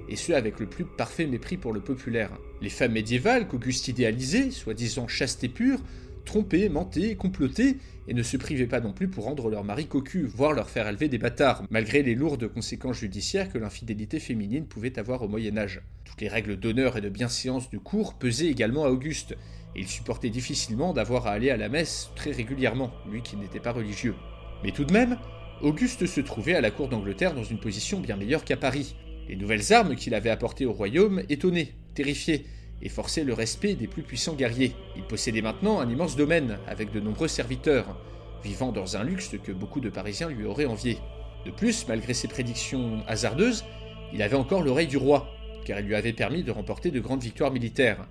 Et 0.09 0.17
ce 0.17 0.33
avec 0.33 0.59
le 0.59 0.67
plus 0.67 0.85
parfait 0.85 1.27
mépris 1.27 1.57
pour 1.57 1.73
le 1.73 1.81
populaire. 1.81 2.31
Les 2.61 2.71
femmes 2.71 2.93
médiévales 2.93 3.47
qu'Auguste 3.47 3.89
idéalisait, 3.89 4.51
soi-disant 4.51 5.07
chastes 5.07 5.45
et 5.45 5.49
pures, 5.49 5.81
trompaient, 6.25 6.69
mentaient, 6.69 7.15
complotaient, 7.17 7.77
et 8.11 8.15
ne 8.15 8.25
se 8.25 8.37
privaient 8.37 8.67
pas 8.67 8.81
non 8.81 8.93
plus 8.93 9.07
pour 9.07 9.25
rendre 9.25 9.49
leur 9.49 9.63
mari 9.63 9.87
cocu, 9.87 10.27
voire 10.27 10.53
leur 10.53 10.69
faire 10.69 10.89
élever 10.89 11.09
des 11.09 11.17
bâtards, 11.17 11.63
malgré 11.71 12.03
les 12.03 12.17
lourdes 12.17 12.49
conséquences 12.49 12.99
judiciaires 12.99 13.53
que 13.53 13.57
l'infidélité 13.57 14.19
féminine 14.19 14.67
pouvait 14.67 14.99
avoir 14.99 15.23
au 15.23 15.29
Moyen 15.29 15.57
Âge. 15.57 15.81
Toutes 16.05 16.21
les 16.21 16.27
règles 16.27 16.57
d'honneur 16.57 16.97
et 16.97 17.01
de 17.01 17.09
bienséance 17.09 17.71
du 17.71 17.79
cours 17.79 18.15
pesaient 18.15 18.49
également 18.49 18.85
à 18.85 18.89
Auguste, 18.89 19.37
et 19.77 19.81
il 19.81 19.87
supportait 19.87 20.29
difficilement 20.29 20.93
d'avoir 20.93 21.29
à 21.29 21.31
aller 21.31 21.51
à 21.51 21.57
la 21.57 21.69
messe 21.69 22.11
très 22.17 22.33
régulièrement, 22.33 22.91
lui 23.09 23.23
qui 23.23 23.37
n'était 23.37 23.61
pas 23.61 23.71
religieux. 23.71 24.17
Mais 24.65 24.73
tout 24.73 24.85
de 24.85 24.93
même, 24.93 25.17
Auguste 25.63 26.07
se 26.07 26.21
trouvait 26.21 26.57
à 26.57 26.61
la 26.61 26.73
cour 26.73 26.89
d'Angleterre 26.89 27.37
dans 27.37 27.45
une 27.45 27.61
position 27.61 28.01
bien 28.01 28.17
meilleure 28.17 28.45
qu'à 28.45 28.57
Paris. 28.57 28.97
Les 29.29 29.37
nouvelles 29.37 29.73
armes 29.73 29.95
qu'il 29.95 30.17
avait 30.17 30.31
apportées 30.31 30.67
au 30.67 30.73
royaume 30.73 31.23
étonnaient, 31.29 31.75
terrifiaient, 31.95 32.45
et 32.83 32.89
forçaient 32.89 33.25
le 33.25 33.35
respect 33.35 33.75
des 33.75 33.87
plus 33.87 34.03
puissants 34.03 34.35
guerriers. 34.35 34.75
Il 34.97 35.03
possédait 35.03 35.43
maintenant 35.43 35.81
un 35.81 35.89
immense 35.89 36.17
domaine, 36.17 36.59
avec 36.67 36.93
de 36.93 37.01
nombreux 37.01 37.29
serviteurs, 37.29 37.97
vivant 38.43 38.73
dans 38.73 38.97
un 38.97 39.05
luxe 39.05 39.37
que 39.43 39.53
beaucoup 39.53 39.81
de 39.81 39.91
Parisiens 39.91 40.29
lui 40.29 40.47
auraient 40.47 40.67
envié. 40.67 40.99
De 41.45 41.51
plus, 41.51 41.87
malgré 41.89 42.15
ses 42.15 42.29
prédictions 42.29 43.03
hasardeuses, 43.07 43.65
il 44.13 44.23
avait 44.23 44.37
encore 44.37 44.63
l'oreille 44.63 44.87
du 44.87 44.97
roi, 44.97 45.29
car 45.65 45.81
il 45.81 45.87
lui 45.87 45.95
avait 45.95 46.13
permis 46.13 46.43
de 46.43 46.51
remporter 46.51 46.91
de 46.91 47.01
grandes 47.01 47.23
victoires 47.23 47.53
militaires. 47.53 48.07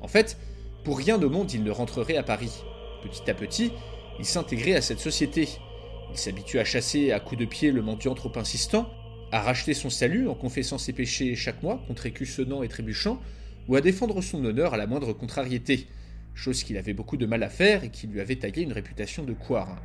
En 0.00 0.08
fait, 0.08 0.36
pour 0.84 0.98
rien 0.98 1.20
au 1.20 1.30
monde 1.30 1.52
il 1.52 1.64
ne 1.64 1.70
rentrerait 1.70 2.16
à 2.16 2.22
Paris. 2.22 2.62
Petit 3.02 3.30
à 3.30 3.34
petit, 3.34 3.72
il 4.18 4.24
s'intégrait 4.24 4.74
à 4.74 4.80
cette 4.80 5.00
société. 5.00 5.48
Il 6.10 6.18
s'habituait 6.18 6.60
à 6.60 6.64
chasser 6.64 7.10
à 7.10 7.20
coups 7.20 7.40
de 7.40 7.46
pied 7.46 7.72
le 7.72 7.82
mendiant 7.82 8.14
trop 8.14 8.32
insistant, 8.36 8.88
à 9.32 9.40
racheter 9.40 9.74
son 9.74 9.90
salut 9.90 10.28
en 10.28 10.34
confessant 10.34 10.78
ses 10.78 10.92
péchés 10.92 11.34
chaque 11.34 11.62
mois 11.62 11.82
contre 11.88 12.06
écus 12.06 12.34
sonnants 12.34 12.62
et 12.62 12.68
trébuchants, 12.68 13.20
ou 13.68 13.76
à 13.76 13.80
défendre 13.80 14.20
son 14.22 14.44
honneur 14.44 14.74
à 14.74 14.76
la 14.76 14.86
moindre 14.86 15.12
contrariété, 15.12 15.86
chose 16.34 16.62
qu'il 16.64 16.76
avait 16.76 16.92
beaucoup 16.92 17.16
de 17.16 17.26
mal 17.26 17.42
à 17.42 17.48
faire 17.48 17.84
et 17.84 17.90
qui 17.90 18.06
lui 18.06 18.20
avait 18.20 18.36
taillé 18.36 18.62
une 18.62 18.72
réputation 18.72 19.24
de 19.24 19.32
couard. 19.32 19.80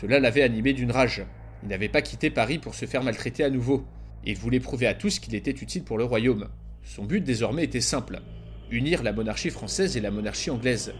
Cela 0.00 0.20
l'avait 0.20 0.42
animé 0.42 0.72
d'une 0.72 0.92
rage. 0.92 1.24
Il 1.62 1.68
n'avait 1.68 1.88
pas 1.88 2.02
quitté 2.02 2.30
Paris 2.30 2.58
pour 2.58 2.74
se 2.74 2.86
faire 2.86 3.02
maltraiter 3.02 3.44
à 3.44 3.50
nouveau, 3.50 3.84
et 4.24 4.32
il 4.32 4.36
voulait 4.36 4.60
prouver 4.60 4.86
à 4.86 4.94
tous 4.94 5.18
qu'il 5.18 5.34
était 5.34 5.50
utile 5.50 5.84
pour 5.84 5.98
le 5.98 6.04
royaume. 6.04 6.48
Son 6.82 7.04
but 7.04 7.24
désormais 7.24 7.64
était 7.64 7.80
simple 7.80 8.20
unir 8.70 9.02
la 9.02 9.12
monarchie 9.12 9.50
française 9.50 9.96
et 9.96 10.00
la 10.00 10.10
monarchie 10.10 10.50
anglaise. 10.50 10.92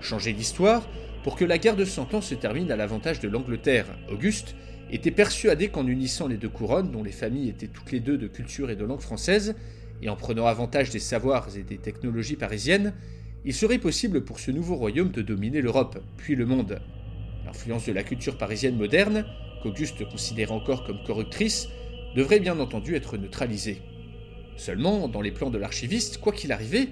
Changer 0.00 0.32
l'histoire 0.32 0.88
pour 1.24 1.36
que 1.36 1.44
la 1.44 1.58
guerre 1.58 1.76
de 1.76 1.84
Cent 1.84 2.12
Ans 2.14 2.20
se 2.20 2.34
termine 2.34 2.70
à 2.70 2.76
l'avantage 2.76 3.20
de 3.20 3.28
l'Angleterre. 3.28 3.86
Auguste 4.10 4.54
était 4.90 5.10
persuadé 5.10 5.68
qu'en 5.68 5.86
unissant 5.86 6.28
les 6.28 6.36
deux 6.36 6.48
couronnes, 6.48 6.92
dont 6.92 7.02
les 7.02 7.12
familles 7.12 7.48
étaient 7.48 7.66
toutes 7.66 7.90
les 7.90 8.00
deux 8.00 8.18
de 8.18 8.28
culture 8.28 8.70
et 8.70 8.76
de 8.76 8.84
langue 8.84 9.00
française, 9.00 9.56
et 10.02 10.08
en 10.08 10.16
prenant 10.16 10.46
avantage 10.46 10.90
des 10.90 10.98
savoirs 10.98 11.48
et 11.56 11.62
des 11.62 11.78
technologies 11.78 12.36
parisiennes, 12.36 12.92
il 13.44 13.54
serait 13.54 13.78
possible 13.78 14.24
pour 14.24 14.40
ce 14.40 14.50
nouveau 14.50 14.74
royaume 14.74 15.10
de 15.10 15.22
dominer 15.22 15.60
l'Europe, 15.60 16.02
puis 16.16 16.34
le 16.34 16.46
monde. 16.46 16.80
L'influence 17.44 17.86
de 17.86 17.92
la 17.92 18.02
culture 18.02 18.36
parisienne 18.38 18.76
moderne, 18.76 19.24
qu'Auguste 19.62 20.04
considérait 20.08 20.52
encore 20.52 20.84
comme 20.84 21.02
corruptrice, 21.06 21.68
devrait 22.16 22.40
bien 22.40 22.58
entendu 22.58 22.94
être 22.96 23.16
neutralisée. 23.16 23.82
Seulement, 24.56 25.06
dans 25.06 25.20
les 25.20 25.30
plans 25.30 25.50
de 25.50 25.58
l'archiviste, 25.58 26.18
quoi 26.18 26.32
qu'il 26.32 26.50
arrivait, 26.50 26.88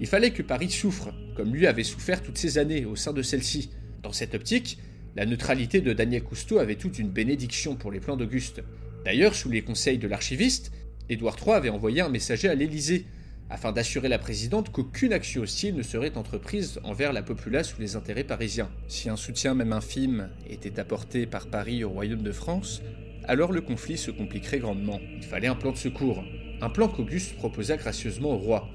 il 0.00 0.06
fallait 0.06 0.32
que 0.32 0.42
Paris 0.42 0.70
souffre, 0.70 1.14
comme 1.36 1.54
lui 1.54 1.66
avait 1.66 1.84
souffert 1.84 2.22
toutes 2.22 2.38
ces 2.38 2.58
années 2.58 2.84
au 2.84 2.96
sein 2.96 3.12
de 3.12 3.22
celle-ci. 3.22 3.70
Dans 4.02 4.12
cette 4.12 4.34
optique, 4.34 4.78
la 5.16 5.24
neutralité 5.24 5.80
de 5.80 5.92
Daniel 5.92 6.24
Cousteau 6.24 6.58
avait 6.58 6.74
toute 6.74 6.98
une 6.98 7.08
bénédiction 7.08 7.76
pour 7.76 7.92
les 7.92 8.00
plans 8.00 8.16
d'Auguste. 8.16 8.62
D'ailleurs, 9.04 9.34
sous 9.34 9.48
les 9.48 9.62
conseils 9.62 9.98
de 9.98 10.08
l'archiviste, 10.08 10.72
Édouard 11.10 11.36
III 11.38 11.54
avait 11.54 11.68
envoyé 11.68 12.00
un 12.00 12.08
messager 12.08 12.48
à 12.48 12.54
l'Élysée, 12.54 13.04
afin 13.50 13.72
d'assurer 13.72 14.08
la 14.08 14.18
présidente 14.18 14.72
qu'aucune 14.72 15.12
action 15.12 15.42
hostile 15.42 15.74
ne 15.74 15.82
serait 15.82 16.16
entreprise 16.16 16.80
envers 16.82 17.12
la 17.12 17.22
populace 17.22 17.76
ou 17.76 17.80
les 17.80 17.94
intérêts 17.94 18.24
parisiens. 18.24 18.70
Si 18.88 19.10
un 19.10 19.16
soutien 19.16 19.54
même 19.54 19.74
infime 19.74 20.30
était 20.48 20.80
apporté 20.80 21.26
par 21.26 21.48
Paris 21.48 21.84
au 21.84 21.90
royaume 21.90 22.22
de 22.22 22.32
France, 22.32 22.80
alors 23.24 23.52
le 23.52 23.60
conflit 23.60 23.98
se 23.98 24.10
compliquerait 24.10 24.60
grandement. 24.60 24.98
Il 25.14 25.24
fallait 25.24 25.46
un 25.46 25.54
plan 25.54 25.72
de 25.72 25.76
secours, 25.76 26.24
un 26.62 26.70
plan 26.70 26.88
qu'Auguste 26.88 27.36
proposa 27.36 27.76
gracieusement 27.76 28.30
au 28.30 28.38
roi, 28.38 28.68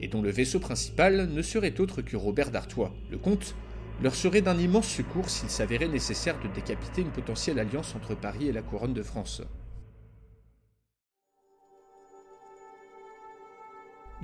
et 0.00 0.08
dont 0.08 0.22
le 0.22 0.30
vaisseau 0.30 0.60
principal 0.60 1.28
ne 1.28 1.42
serait 1.42 1.80
autre 1.80 2.00
que 2.00 2.16
Robert 2.16 2.50
d'Artois. 2.50 2.94
Le 3.10 3.18
comte 3.18 3.54
leur 4.02 4.14
serait 4.14 4.42
d'un 4.42 4.58
immense 4.58 4.88
secours 4.88 5.28
s'il 5.28 5.50
s'avérait 5.50 5.88
nécessaire 5.88 6.40
de 6.40 6.48
décapiter 6.48 7.02
une 7.02 7.12
potentielle 7.12 7.58
alliance 7.58 7.94
entre 7.94 8.14
Paris 8.14 8.48
et 8.48 8.52
la 8.52 8.62
couronne 8.62 8.94
de 8.94 9.02
France. 9.02 9.42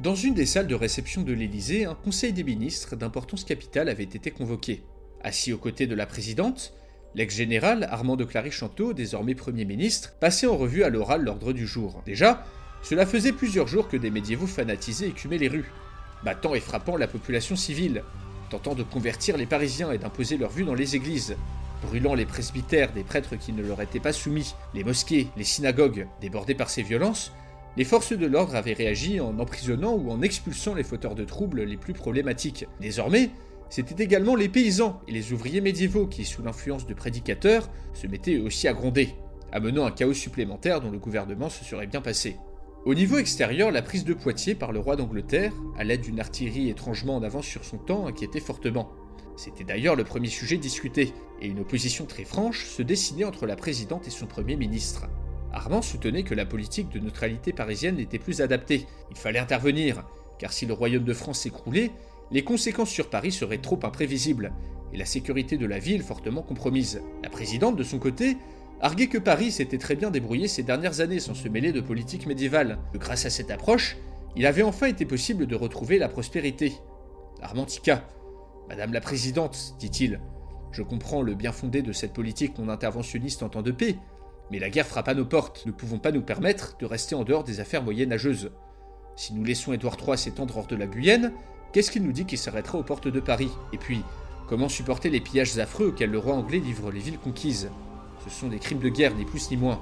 Dans 0.02 0.14
une 0.14 0.32
des 0.32 0.46
salles 0.46 0.66
de 0.66 0.74
réception 0.74 1.20
de 1.20 1.34
l'Élysée, 1.34 1.84
un 1.84 1.94
conseil 1.94 2.32
des 2.32 2.42
ministres 2.42 2.96
d'importance 2.96 3.44
capitale 3.44 3.90
avait 3.90 4.04
été 4.04 4.30
convoqué. 4.30 4.82
Assis 5.22 5.52
aux 5.52 5.58
côtés 5.58 5.86
de 5.86 5.94
la 5.94 6.06
présidente, 6.06 6.72
l'ex-général 7.14 7.86
Armand 7.90 8.16
de 8.16 8.24
Clary-Chanteau, 8.24 8.94
désormais 8.94 9.34
Premier 9.34 9.66
ministre, 9.66 10.14
passait 10.18 10.46
en 10.46 10.56
revue 10.56 10.84
à 10.84 10.88
l'oral 10.88 11.24
l'ordre 11.24 11.52
du 11.52 11.66
jour. 11.66 12.02
Déjà, 12.06 12.46
cela 12.82 13.04
faisait 13.04 13.32
plusieurs 13.32 13.66
jours 13.66 13.88
que 13.88 13.98
des 13.98 14.10
médiévaux 14.10 14.46
fanatisés 14.46 15.08
écumaient 15.08 15.36
les 15.36 15.48
rues, 15.48 15.70
battant 16.24 16.54
et 16.54 16.60
frappant 16.60 16.96
la 16.96 17.06
population 17.06 17.54
civile, 17.54 18.02
tentant 18.48 18.74
de 18.74 18.82
convertir 18.82 19.36
les 19.36 19.44
Parisiens 19.44 19.92
et 19.92 19.98
d'imposer 19.98 20.38
leur 20.38 20.50
vue 20.50 20.64
dans 20.64 20.72
les 20.72 20.96
églises, 20.96 21.36
brûlant 21.82 22.14
les 22.14 22.24
presbytères 22.24 22.94
des 22.94 23.04
prêtres 23.04 23.36
qui 23.36 23.52
ne 23.52 23.62
leur 23.62 23.82
étaient 23.82 24.00
pas 24.00 24.14
soumis, 24.14 24.54
les 24.72 24.82
mosquées, 24.82 25.28
les 25.36 25.44
synagogues, 25.44 26.06
débordées 26.22 26.54
par 26.54 26.70
ces 26.70 26.82
violences, 26.82 27.32
les 27.76 27.84
forces 27.84 28.12
de 28.12 28.26
l'ordre 28.26 28.56
avaient 28.56 28.72
réagi 28.72 29.20
en 29.20 29.38
emprisonnant 29.38 29.94
ou 29.94 30.10
en 30.10 30.22
expulsant 30.22 30.74
les 30.74 30.82
fauteurs 30.82 31.14
de 31.14 31.24
troubles 31.24 31.62
les 31.62 31.76
plus 31.76 31.92
problématiques. 31.92 32.66
Désormais, 32.80 33.30
c'était 33.68 34.02
également 34.02 34.34
les 34.34 34.48
paysans 34.48 35.00
et 35.06 35.12
les 35.12 35.32
ouvriers 35.32 35.60
médiévaux 35.60 36.06
qui, 36.06 36.24
sous 36.24 36.42
l'influence 36.42 36.86
de 36.86 36.94
prédicateurs, 36.94 37.70
se 37.94 38.08
mettaient 38.08 38.38
aussi 38.38 38.66
à 38.66 38.72
gronder, 38.72 39.14
amenant 39.52 39.86
un 39.86 39.92
chaos 39.92 40.14
supplémentaire 40.14 40.80
dont 40.80 40.90
le 40.90 40.98
gouvernement 40.98 41.48
se 41.48 41.64
serait 41.64 41.86
bien 41.86 42.00
passé. 42.00 42.36
Au 42.84 42.94
niveau 42.94 43.18
extérieur, 43.18 43.70
la 43.70 43.82
prise 43.82 44.04
de 44.04 44.14
Poitiers 44.14 44.54
par 44.54 44.72
le 44.72 44.80
roi 44.80 44.96
d'Angleterre, 44.96 45.52
à 45.76 45.84
l'aide 45.84 46.00
d'une 46.00 46.18
artillerie 46.18 46.70
étrangement 46.70 47.16
en 47.16 47.22
avance 47.22 47.46
sur 47.46 47.64
son 47.64 47.76
temps, 47.76 48.06
inquiétait 48.06 48.40
fortement. 48.40 48.90
C'était 49.36 49.64
d'ailleurs 49.64 49.96
le 49.96 50.04
premier 50.04 50.28
sujet 50.28 50.56
discuté, 50.56 51.12
et 51.40 51.46
une 51.46 51.60
opposition 51.60 52.06
très 52.06 52.24
franche 52.24 52.66
se 52.66 52.82
dessinait 52.82 53.24
entre 53.24 53.46
la 53.46 53.54
présidente 53.54 54.06
et 54.06 54.10
son 54.10 54.26
premier 54.26 54.56
ministre. 54.56 55.06
Armand 55.52 55.82
soutenait 55.82 56.22
que 56.22 56.34
la 56.34 56.46
politique 56.46 56.90
de 56.90 57.00
neutralité 57.00 57.52
parisienne 57.52 57.96
n'était 57.96 58.18
plus 58.18 58.40
adaptée. 58.40 58.86
Il 59.10 59.16
fallait 59.16 59.38
intervenir, 59.38 60.04
car 60.38 60.52
si 60.52 60.66
le 60.66 60.74
royaume 60.74 61.04
de 61.04 61.12
France 61.12 61.40
s'écroulait, 61.40 61.90
les 62.30 62.44
conséquences 62.44 62.90
sur 62.90 63.10
Paris 63.10 63.32
seraient 63.32 63.58
trop 63.58 63.78
imprévisibles, 63.82 64.52
et 64.92 64.96
la 64.96 65.04
sécurité 65.04 65.56
de 65.56 65.66
la 65.66 65.78
ville 65.78 66.02
fortement 66.02 66.42
compromise. 66.42 67.02
La 67.22 67.30
présidente, 67.30 67.76
de 67.76 67.84
son 67.84 67.98
côté, 67.98 68.36
arguait 68.80 69.08
que 69.08 69.18
Paris 69.18 69.50
s'était 69.50 69.78
très 69.78 69.96
bien 69.96 70.10
débrouillé 70.10 70.48
ces 70.48 70.62
dernières 70.62 71.00
années 71.00 71.20
sans 71.20 71.34
se 71.34 71.48
mêler 71.48 71.72
de 71.72 71.80
politique 71.80 72.26
médiévale, 72.26 72.78
que 72.92 72.98
grâce 72.98 73.26
à 73.26 73.30
cette 73.30 73.50
approche, 73.50 73.96
il 74.36 74.46
avait 74.46 74.62
enfin 74.62 74.86
été 74.86 75.04
possible 75.04 75.46
de 75.46 75.56
retrouver 75.56 75.98
la 75.98 76.08
prospérité. 76.08 76.72
Armantica, 77.42 78.06
Madame 78.68 78.92
la 78.92 79.00
Présidente, 79.00 79.74
dit-il, 79.78 80.20
je 80.70 80.82
comprends 80.82 81.22
le 81.22 81.34
bien 81.34 81.52
fondé 81.52 81.82
de 81.82 81.92
cette 81.92 82.12
politique 82.12 82.58
non 82.58 82.68
interventionniste 82.68 83.42
en 83.42 83.48
temps 83.48 83.62
de 83.62 83.72
paix, 83.72 83.96
mais 84.50 84.58
la 84.58 84.70
guerre 84.70 84.86
frappe 84.86 85.08
à 85.08 85.14
nos 85.14 85.24
portes, 85.24 85.64
ne 85.66 85.72
pouvons 85.72 85.98
pas 85.98 86.12
nous 86.12 86.22
permettre 86.22 86.76
de 86.78 86.86
rester 86.86 87.14
en 87.14 87.24
dehors 87.24 87.44
des 87.44 87.60
affaires 87.60 87.82
moyenâgeuses. 87.82 88.50
Si 89.16 89.34
nous 89.34 89.44
laissons 89.44 89.72
Édouard 89.72 89.96
III 90.04 90.18
s'étendre 90.18 90.56
hors 90.56 90.66
de 90.66 90.76
la 90.76 90.86
Guyenne, 90.86 91.32
qu'est-ce 91.72 91.90
qu'il 91.90 92.02
nous 92.02 92.12
dit 92.12 92.24
qu'il 92.24 92.38
s'arrêtera 92.38 92.78
aux 92.78 92.82
portes 92.82 93.08
de 93.08 93.20
Paris? 93.20 93.50
Et 93.72 93.78
puis, 93.78 94.02
comment 94.48 94.68
supporter 94.68 95.10
les 95.10 95.20
pillages 95.20 95.58
affreux 95.58 95.88
auxquels 95.88 96.10
le 96.10 96.18
roi 96.18 96.34
anglais 96.34 96.58
livre 96.58 96.90
les 96.90 97.00
villes 97.00 97.18
conquises? 97.18 97.70
Ce 98.24 98.30
sont 98.30 98.48
des 98.48 98.58
crimes 98.58 98.80
de 98.80 98.88
guerre, 98.88 99.14
ni 99.14 99.24
plus 99.24 99.50
ni 99.50 99.56
moins. 99.56 99.80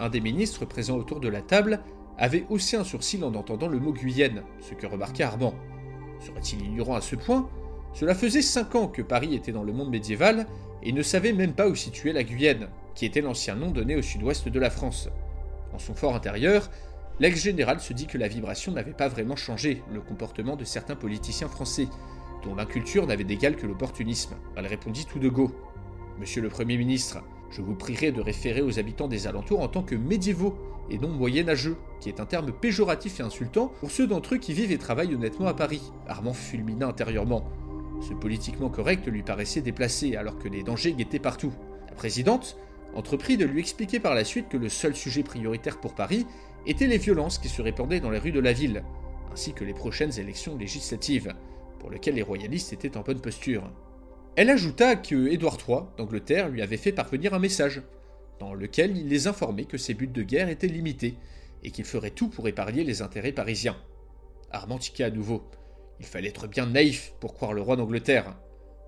Un 0.00 0.08
des 0.08 0.20
ministres 0.20 0.64
présents 0.64 0.96
autour 0.96 1.20
de 1.20 1.28
la 1.28 1.40
table 1.40 1.80
avait 2.18 2.46
haussé 2.50 2.76
un 2.76 2.84
sourcil 2.84 3.22
en 3.24 3.34
entendant 3.34 3.68
le 3.68 3.78
mot 3.78 3.92
Guyenne, 3.92 4.42
ce 4.60 4.74
que 4.74 4.86
remarqua 4.86 5.28
Armand. 5.28 5.54
Serait-il 6.20 6.64
ignorant 6.64 6.94
à 6.94 7.00
ce 7.00 7.16
point? 7.16 7.48
Cela 7.92 8.14
faisait 8.14 8.42
cinq 8.42 8.74
ans 8.74 8.88
que 8.88 9.02
Paris 9.02 9.34
était 9.34 9.52
dans 9.52 9.62
le 9.62 9.72
monde 9.72 9.90
médiéval 9.90 10.46
et 10.82 10.92
ne 10.92 11.02
savait 11.02 11.32
même 11.32 11.52
pas 11.52 11.68
où 11.68 11.74
situer 11.74 12.12
la 12.12 12.24
Guyenne, 12.24 12.68
qui 12.94 13.06
était 13.06 13.20
l'ancien 13.20 13.54
nom 13.54 13.70
donné 13.70 13.96
au 13.96 14.02
sud-ouest 14.02 14.48
de 14.48 14.60
la 14.60 14.70
France. 14.70 15.08
En 15.72 15.78
son 15.78 15.94
fort 15.94 16.14
intérieur, 16.14 16.70
l'ex-général 17.20 17.80
se 17.80 17.92
dit 17.92 18.06
que 18.06 18.18
la 18.18 18.28
vibration 18.28 18.72
n'avait 18.72 18.92
pas 18.92 19.08
vraiment 19.08 19.36
changé 19.36 19.82
le 19.92 20.00
comportement 20.00 20.56
de 20.56 20.64
certains 20.64 20.96
politiciens 20.96 21.48
français, 21.48 21.88
dont 22.44 22.54
l'inculture 22.54 23.06
n'avait 23.06 23.24
d'égal 23.24 23.56
que 23.56 23.66
l'opportunisme. 23.66 24.34
Elle 24.56 24.66
répondit 24.66 25.06
tout 25.06 25.18
de 25.18 25.28
go. 25.28 25.50
Monsieur 26.20 26.42
le 26.42 26.48
Premier 26.48 26.76
ministre, 26.76 27.18
je 27.50 27.62
vous 27.62 27.74
prierai 27.74 28.12
de 28.12 28.20
référer 28.20 28.62
aux 28.62 28.78
habitants 28.78 29.08
des 29.08 29.26
alentours 29.26 29.60
en 29.60 29.68
tant 29.68 29.82
que 29.82 29.94
médiévaux 29.94 30.56
et 30.90 30.98
non 30.98 31.08
moyenâgeux, 31.08 31.76
qui 32.00 32.08
est 32.08 32.20
un 32.20 32.26
terme 32.26 32.52
péjoratif 32.52 33.20
et 33.20 33.22
insultant 33.22 33.72
pour 33.80 33.90
ceux 33.90 34.06
d'entre 34.06 34.34
eux 34.34 34.38
qui 34.38 34.52
vivent 34.52 34.72
et 34.72 34.78
travaillent 34.78 35.14
honnêtement 35.14 35.46
à 35.46 35.54
Paris. 35.54 35.82
Armand 36.06 36.34
fulmina 36.34 36.86
intérieurement. 36.86 37.44
Ce 38.00 38.12
politiquement 38.12 38.68
correct 38.68 39.06
lui 39.06 39.22
paraissait 39.22 39.62
déplacé 39.62 40.16
alors 40.16 40.38
que 40.38 40.48
les 40.48 40.62
dangers 40.62 40.92
guettaient 40.92 41.18
partout. 41.18 41.52
La 41.88 41.94
présidente, 41.94 42.56
entreprit 42.94 43.36
de 43.36 43.44
lui 43.44 43.60
expliquer 43.60 44.00
par 44.00 44.14
la 44.14 44.24
suite 44.24 44.48
que 44.48 44.56
le 44.56 44.68
seul 44.68 44.94
sujet 44.94 45.22
prioritaire 45.22 45.80
pour 45.80 45.94
Paris 45.94 46.26
était 46.66 46.86
les 46.86 46.98
violences 46.98 47.38
qui 47.38 47.48
se 47.48 47.62
répandaient 47.62 48.00
dans 48.00 48.10
les 48.10 48.18
rues 48.18 48.32
de 48.32 48.40
la 48.40 48.52
ville, 48.52 48.82
ainsi 49.32 49.52
que 49.52 49.64
les 49.64 49.74
prochaines 49.74 50.18
élections 50.18 50.56
législatives, 50.56 51.34
pour 51.78 51.90
lesquelles 51.90 52.14
les 52.14 52.22
royalistes 52.22 52.72
étaient 52.72 52.96
en 52.96 53.02
bonne 53.02 53.20
posture. 53.20 53.70
Elle 54.36 54.50
ajouta 54.50 54.96
que 54.96 55.28
Édouard 55.28 55.58
III 55.66 55.80
d'Angleterre 55.96 56.48
lui 56.48 56.62
avait 56.62 56.76
fait 56.76 56.92
parvenir 56.92 57.34
un 57.34 57.38
message, 57.38 57.82
dans 58.38 58.54
lequel 58.54 58.96
il 58.96 59.08
les 59.08 59.26
informait 59.26 59.66
que 59.66 59.78
ses 59.78 59.94
buts 59.94 60.06
de 60.06 60.22
guerre 60.22 60.48
étaient 60.48 60.66
limités, 60.66 61.14
et 61.62 61.70
qu'il 61.70 61.84
ferait 61.84 62.10
tout 62.10 62.28
pour 62.28 62.48
épargner 62.48 62.84
les 62.84 63.02
intérêts 63.02 63.32
parisiens. 63.32 63.76
Armand 64.50 64.78
à 65.00 65.10
nouveau. 65.10 65.42
Il 66.00 66.06
fallait 66.06 66.28
être 66.28 66.46
bien 66.46 66.66
naïf 66.66 67.12
pour 67.20 67.34
croire 67.34 67.52
le 67.52 67.62
roi 67.62 67.76
d'Angleterre. 67.76 68.36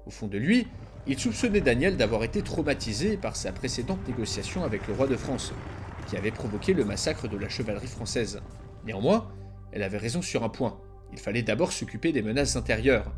Au 0.07 0.11
fond 0.11 0.27
de 0.29 0.39
lui, 0.39 0.67
il 1.07 1.19
soupçonnait 1.19 1.61
Daniel 1.61 1.97
d'avoir 1.97 2.25
été 2.25 2.43
traumatisé 2.43 3.17
par 3.17 3.37
sa 3.37 3.53
précédente 3.53 4.07
négociation 4.09 4.65
avec 4.65 4.87
le 4.89 4.95
roi 4.95 5.07
de 5.07 5.17
France, 5.17 5.53
qui 6.09 6.17
avait 6.17 6.31
provoqué 6.31 6.75
le 6.75 6.85
massacre 6.85 7.29
de 7.29 7.37
la 7.37 7.49
chevalerie 7.49 7.87
française. 7.87 8.41
Néanmoins, 8.85 9.31
elle 9.73 9.83
avait 9.83 9.99
raison 9.99 10.23
sur 10.23 10.43
un 10.43 10.49
point. 10.49 10.81
Il 11.13 11.19
fallait 11.19 11.43
d'abord 11.43 11.73
s'occuper 11.73 12.13
des 12.13 12.23
menaces 12.23 12.57
intérieures, 12.57 13.13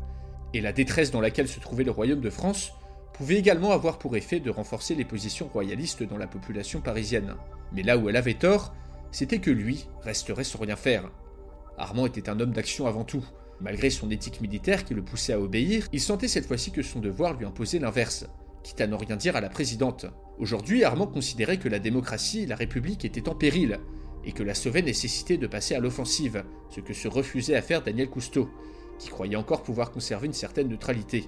et 0.53 0.61
la 0.61 0.71
détresse 0.71 1.11
dans 1.11 1.21
laquelle 1.21 1.47
se 1.47 1.59
trouvait 1.59 1.83
le 1.83 1.91
royaume 1.91 2.21
de 2.21 2.29
France 2.29 2.73
pouvait 3.13 3.37
également 3.37 3.71
avoir 3.71 3.99
pour 3.99 4.15
effet 4.15 4.39
de 4.39 4.49
renforcer 4.49 4.95
les 4.95 5.05
positions 5.05 5.47
royalistes 5.47 6.03
dans 6.03 6.17
la 6.17 6.27
population 6.27 6.81
parisienne. 6.81 7.35
Mais 7.73 7.83
là 7.83 7.97
où 7.97 8.09
elle 8.09 8.15
avait 8.15 8.35
tort, 8.35 8.73
c'était 9.11 9.39
que 9.39 9.51
lui 9.51 9.87
resterait 10.03 10.43
sans 10.43 10.59
rien 10.59 10.75
faire. 10.75 11.09
Armand 11.77 12.05
était 12.05 12.29
un 12.29 12.39
homme 12.39 12.51
d'action 12.51 12.87
avant 12.87 13.03
tout, 13.03 13.25
Malgré 13.61 13.89
son 13.89 14.09
éthique 14.09 14.39
militaire 14.39 14.85
qui 14.85 14.93
le 14.93 15.03
poussait 15.03 15.33
à 15.33 15.39
obéir, 15.39 15.87
il 15.91 15.99
sentait 15.99 16.29
cette 16.29 16.45
fois-ci 16.45 16.71
que 16.71 16.81
son 16.81 16.99
devoir 16.99 17.33
lui 17.33 17.45
imposait 17.45 17.79
l'inverse, 17.79 18.25
quitte 18.63 18.79
à 18.79 18.87
n'en 18.87 18.97
rien 18.97 19.17
dire 19.17 19.35
à 19.35 19.41
la 19.41 19.49
présidente. 19.49 20.05
Aujourd'hui, 20.37 20.85
Armand 20.85 21.07
considérait 21.07 21.57
que 21.57 21.67
la 21.67 21.79
démocratie 21.79 22.43
et 22.43 22.45
la 22.45 22.55
République 22.55 23.03
étaient 23.03 23.27
en 23.27 23.35
péril, 23.35 23.79
et 24.23 24.31
que 24.31 24.43
la 24.43 24.53
sauver 24.53 24.81
nécessitait 24.81 25.37
de 25.37 25.47
passer 25.47 25.75
à 25.75 25.79
l'offensive, 25.79 26.43
ce 26.69 26.79
que 26.79 26.93
se 26.93 27.09
refusait 27.09 27.55
à 27.55 27.61
faire 27.61 27.83
Daniel 27.83 28.09
Cousteau, 28.09 28.49
qui 28.97 29.09
croyait 29.09 29.35
encore 29.35 29.63
pouvoir 29.63 29.91
conserver 29.91 30.27
une 30.27 30.33
certaine 30.33 30.69
neutralité. 30.69 31.25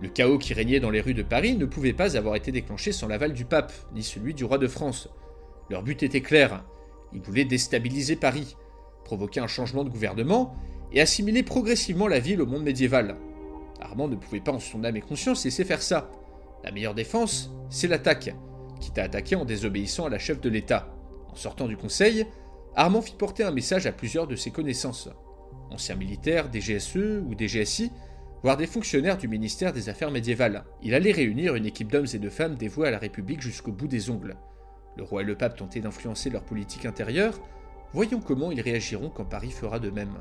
Le 0.00 0.08
chaos 0.08 0.38
qui 0.38 0.54
régnait 0.54 0.80
dans 0.80 0.90
les 0.90 1.00
rues 1.00 1.14
de 1.14 1.22
Paris 1.22 1.56
ne 1.56 1.66
pouvait 1.66 1.92
pas 1.92 2.16
avoir 2.16 2.36
été 2.36 2.50
déclenché 2.52 2.90
sans 2.90 3.08
l'aval 3.08 3.32
du 3.32 3.44
pape, 3.44 3.72
ni 3.94 4.02
celui 4.02 4.34
du 4.34 4.44
roi 4.44 4.58
de 4.58 4.68
France. 4.68 5.08
Leur 5.70 5.82
but 5.82 6.02
était 6.02 6.22
clair, 6.22 6.64
ils 7.12 7.20
voulaient 7.20 7.44
déstabiliser 7.44 8.16
Paris, 8.16 8.56
provoquer 9.04 9.40
un 9.40 9.46
changement 9.46 9.84
de 9.84 9.90
gouvernement 9.90 10.56
et 10.92 11.00
assimiler 11.00 11.42
progressivement 11.42 12.08
la 12.08 12.18
ville 12.18 12.40
au 12.40 12.46
monde 12.46 12.62
médiéval. 12.62 13.16
Armand 13.80 14.08
ne 14.08 14.16
pouvait 14.16 14.40
pas 14.40 14.52
en 14.52 14.58
son 14.58 14.84
âme 14.84 14.96
et 14.96 15.00
conscience 15.00 15.44
laisser 15.44 15.64
faire 15.64 15.82
ça. 15.82 16.10
La 16.64 16.72
meilleure 16.72 16.94
défense, 16.94 17.52
c'est 17.70 17.88
l'attaque, 17.88 18.34
quitte 18.80 18.98
à 18.98 19.04
attaquer 19.04 19.36
en 19.36 19.44
désobéissant 19.44 20.06
à 20.06 20.10
la 20.10 20.18
chef 20.18 20.40
de 20.40 20.48
l'État. 20.48 20.92
En 21.30 21.34
sortant 21.36 21.68
du 21.68 21.76
conseil, 21.76 22.26
Armand 22.74 23.02
fit 23.02 23.14
porter 23.14 23.44
un 23.44 23.50
message 23.50 23.86
à 23.86 23.92
plusieurs 23.92 24.26
de 24.26 24.36
ses 24.36 24.50
connaissances, 24.50 25.08
anciens 25.70 25.96
militaires, 25.96 26.48
des 26.48 26.60
GSE 26.60 27.22
ou 27.26 27.34
des 27.34 27.46
GSI, 27.46 27.92
voire 28.42 28.56
des 28.56 28.66
fonctionnaires 28.66 29.18
du 29.18 29.28
ministère 29.28 29.72
des 29.72 29.88
Affaires 29.88 30.10
médiévales. 30.10 30.64
Il 30.82 30.94
allait 30.94 31.12
réunir 31.12 31.54
une 31.54 31.66
équipe 31.66 31.90
d'hommes 31.90 32.06
et 32.12 32.18
de 32.18 32.30
femmes 32.30 32.54
dévoués 32.56 32.88
à 32.88 32.92
la 32.92 32.98
République 32.98 33.40
jusqu'au 33.40 33.72
bout 33.72 33.88
des 33.88 34.10
ongles. 34.10 34.36
Le 34.96 35.04
roi 35.04 35.22
et 35.22 35.24
le 35.24 35.36
pape 35.36 35.56
tentaient 35.56 35.80
d'influencer 35.80 36.30
leur 36.30 36.42
politique 36.42 36.86
intérieure, 36.86 37.40
voyons 37.92 38.20
comment 38.20 38.50
ils 38.50 38.60
réagiront 38.60 39.10
quand 39.10 39.24
Paris 39.24 39.50
fera 39.50 39.78
de 39.78 39.90
même. 39.90 40.18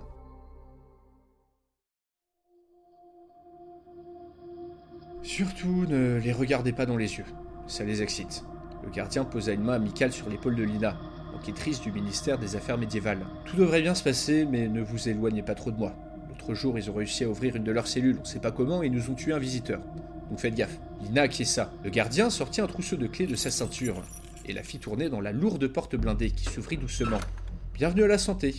Surtout, 5.28 5.86
ne 5.90 6.20
les 6.20 6.32
regardez 6.32 6.72
pas 6.72 6.86
dans 6.86 6.96
les 6.96 7.18
yeux. 7.18 7.26
Ça 7.68 7.84
les 7.84 8.02
excite. 8.02 8.46
Le 8.82 8.90
gardien 8.90 9.26
posa 9.26 9.52
une 9.52 9.62
main 9.62 9.74
amicale 9.74 10.14
sur 10.14 10.30
l'épaule 10.30 10.56
de 10.56 10.64
Lina, 10.64 10.98
enquêtrice 11.36 11.82
du 11.82 11.92
ministère 11.92 12.40
des 12.40 12.56
Affaires 12.56 12.78
médiévales. 12.78 13.26
Tout 13.44 13.58
devrait 13.58 13.82
bien 13.82 13.94
se 13.94 14.04
passer, 14.04 14.46
mais 14.46 14.70
ne 14.70 14.82
vous 14.82 15.10
éloignez 15.10 15.44
pas 15.44 15.54
trop 15.54 15.70
de 15.70 15.78
moi. 15.78 15.94
L'autre 16.30 16.54
jour, 16.54 16.80
ils 16.80 16.90
ont 16.90 16.94
réussi 16.94 17.26
à 17.26 17.30
ouvrir 17.30 17.58
une 17.58 17.66
de 17.66 17.74
leurs 17.74 17.88
cellules, 17.88 18.18
on 18.22 18.24
sait 18.24 18.40
pas 18.40 18.54
comment, 18.54 18.82
et 18.84 18.90
nous 18.90 19.10
ont 19.10 19.16
tué 19.16 19.34
un 19.34 19.38
visiteur. 19.38 19.82
Donc 20.30 20.40
faites 20.40 20.56
gaffe. 20.56 20.80
Lina 21.02 21.24
acquiesça. 21.24 21.74
Le 21.84 21.90
gardien 21.90 22.30
sortit 22.30 22.62
un 22.62 22.68
trousseau 22.68 22.96
de 22.96 23.08
clés 23.08 23.28
de 23.28 23.36
sa 23.36 23.52
ceinture, 23.52 24.02
et 24.46 24.54
la 24.54 24.64
fit 24.64 24.80
tourner 24.80 25.10
dans 25.10 25.20
la 25.20 25.34
lourde 25.34 25.68
porte 25.68 25.98
blindée 25.98 26.32
qui 26.32 26.46
s'ouvrit 26.46 26.78
doucement. 26.78 27.20
Bienvenue 27.74 28.04
à 28.04 28.08
la 28.08 28.18
santé. 28.18 28.56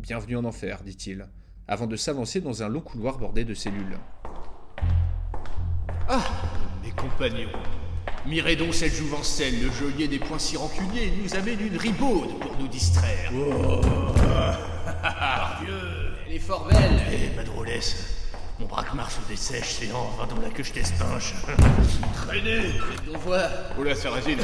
Bienvenue 0.00 0.38
en 0.38 0.44
enfer, 0.44 0.80
dit-il, 0.84 1.28
avant 1.68 1.86
de 1.86 1.94
s'avancer 1.94 2.40
dans 2.40 2.64
un 2.64 2.68
long 2.68 2.80
couloir 2.80 3.16
bordé 3.16 3.44
de 3.44 3.54
cellules. 3.54 3.96
Ah, 6.12 6.24
mes 6.82 6.90
compagnons. 6.90 7.52
Mirez 8.26 8.56
donc 8.56 8.74
cette 8.74 8.92
jouvencelle, 8.92 9.62
le 9.62 9.70
geôlier 9.70 10.08
des 10.08 10.18
poings 10.18 10.40
si 10.40 10.56
rancuniers, 10.56 11.12
nous 11.22 11.36
amène 11.36 11.60
une 11.64 11.76
ribaude 11.76 12.36
pour 12.40 12.58
nous 12.58 12.66
distraire. 12.66 13.30
Oh. 13.32 13.80
Dieu, 15.60 15.72
elle 16.26 16.34
est 16.34 16.40
fort 16.40 16.66
belle. 16.66 17.00
Eh, 17.12 17.28
pas 17.28 17.42
de 17.42 17.46
drôlesse. 17.46 18.16
Mon 18.58 18.66
braquemar 18.66 19.08
se 19.08 19.20
dessèche, 19.28 19.74
séant, 19.74 20.10
va 20.18 20.26
dans 20.26 20.42
la 20.42 20.50
queue 20.50 20.64
je 20.64 20.72
t'espinche. 20.72 21.32
Traînez, 22.26 22.72
faites 22.72 23.16
voir. 23.22 23.48
Oh 23.78 23.84
là, 23.84 23.94
Sarrazine, 23.94 24.40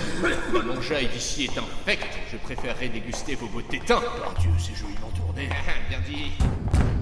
mon 0.53 0.81
jaille 0.81 1.09
d'ici 1.09 1.47
est 1.47 1.59
infect. 1.59 2.07
Je 2.31 2.37
préférerais 2.37 2.91
déguster 2.91 3.35
vos 3.35 3.49
beaux 3.49 3.63
tétins. 3.63 4.01
Par 4.23 4.35
Dieu, 4.39 4.51
c'est 4.57 4.77
joliment 4.77 5.11
tourné. 5.17 5.49
Bien 5.89 5.99
dit. 6.07 6.31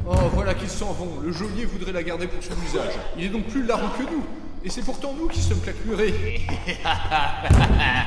Oh, 0.07 0.31
voilà 0.33 0.55
qu'ils 0.55 0.71
s'en 0.71 0.95
vont. 0.95 1.21
Le 1.21 1.33
geôlier 1.33 1.67
voudrait 1.67 1.93
la 1.93 2.03
garder 2.03 2.29
pour 2.29 2.43
son 2.43 2.55
usage. 2.65 2.95
Il 3.19 3.25
est 3.25 3.29
donc 3.29 3.45
plus 3.49 3.63
larron 3.63 3.91
que 3.91 4.11
nous. 4.11 4.25
Et 4.67 4.71
c'est 4.71 4.81
pourtant 4.81 5.13
nous 5.13 5.29
qui 5.29 5.43
sommes 5.43 5.61
claquemurés. 5.61 6.15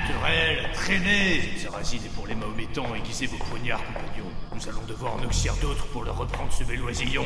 Querelle, 0.08 0.72
traînez 0.74 1.42
Sarrazine 1.56 2.00
est 2.04 2.16
pour 2.16 2.26
les 2.26 2.34
mahométans, 2.34 2.96
aiguisez 2.96 3.28
vos 3.28 3.38
poignards, 3.38 3.84
compagnons. 3.86 4.32
Nous 4.56 4.68
allons 4.68 4.84
devoir 4.88 5.18
en 5.18 5.24
oxyre 5.24 5.54
d'autres 5.62 5.86
pour 5.90 6.04
leur 6.04 6.18
reprendre 6.18 6.52
ce 6.52 6.64
bel 6.64 6.82
oisillon. 6.82 7.26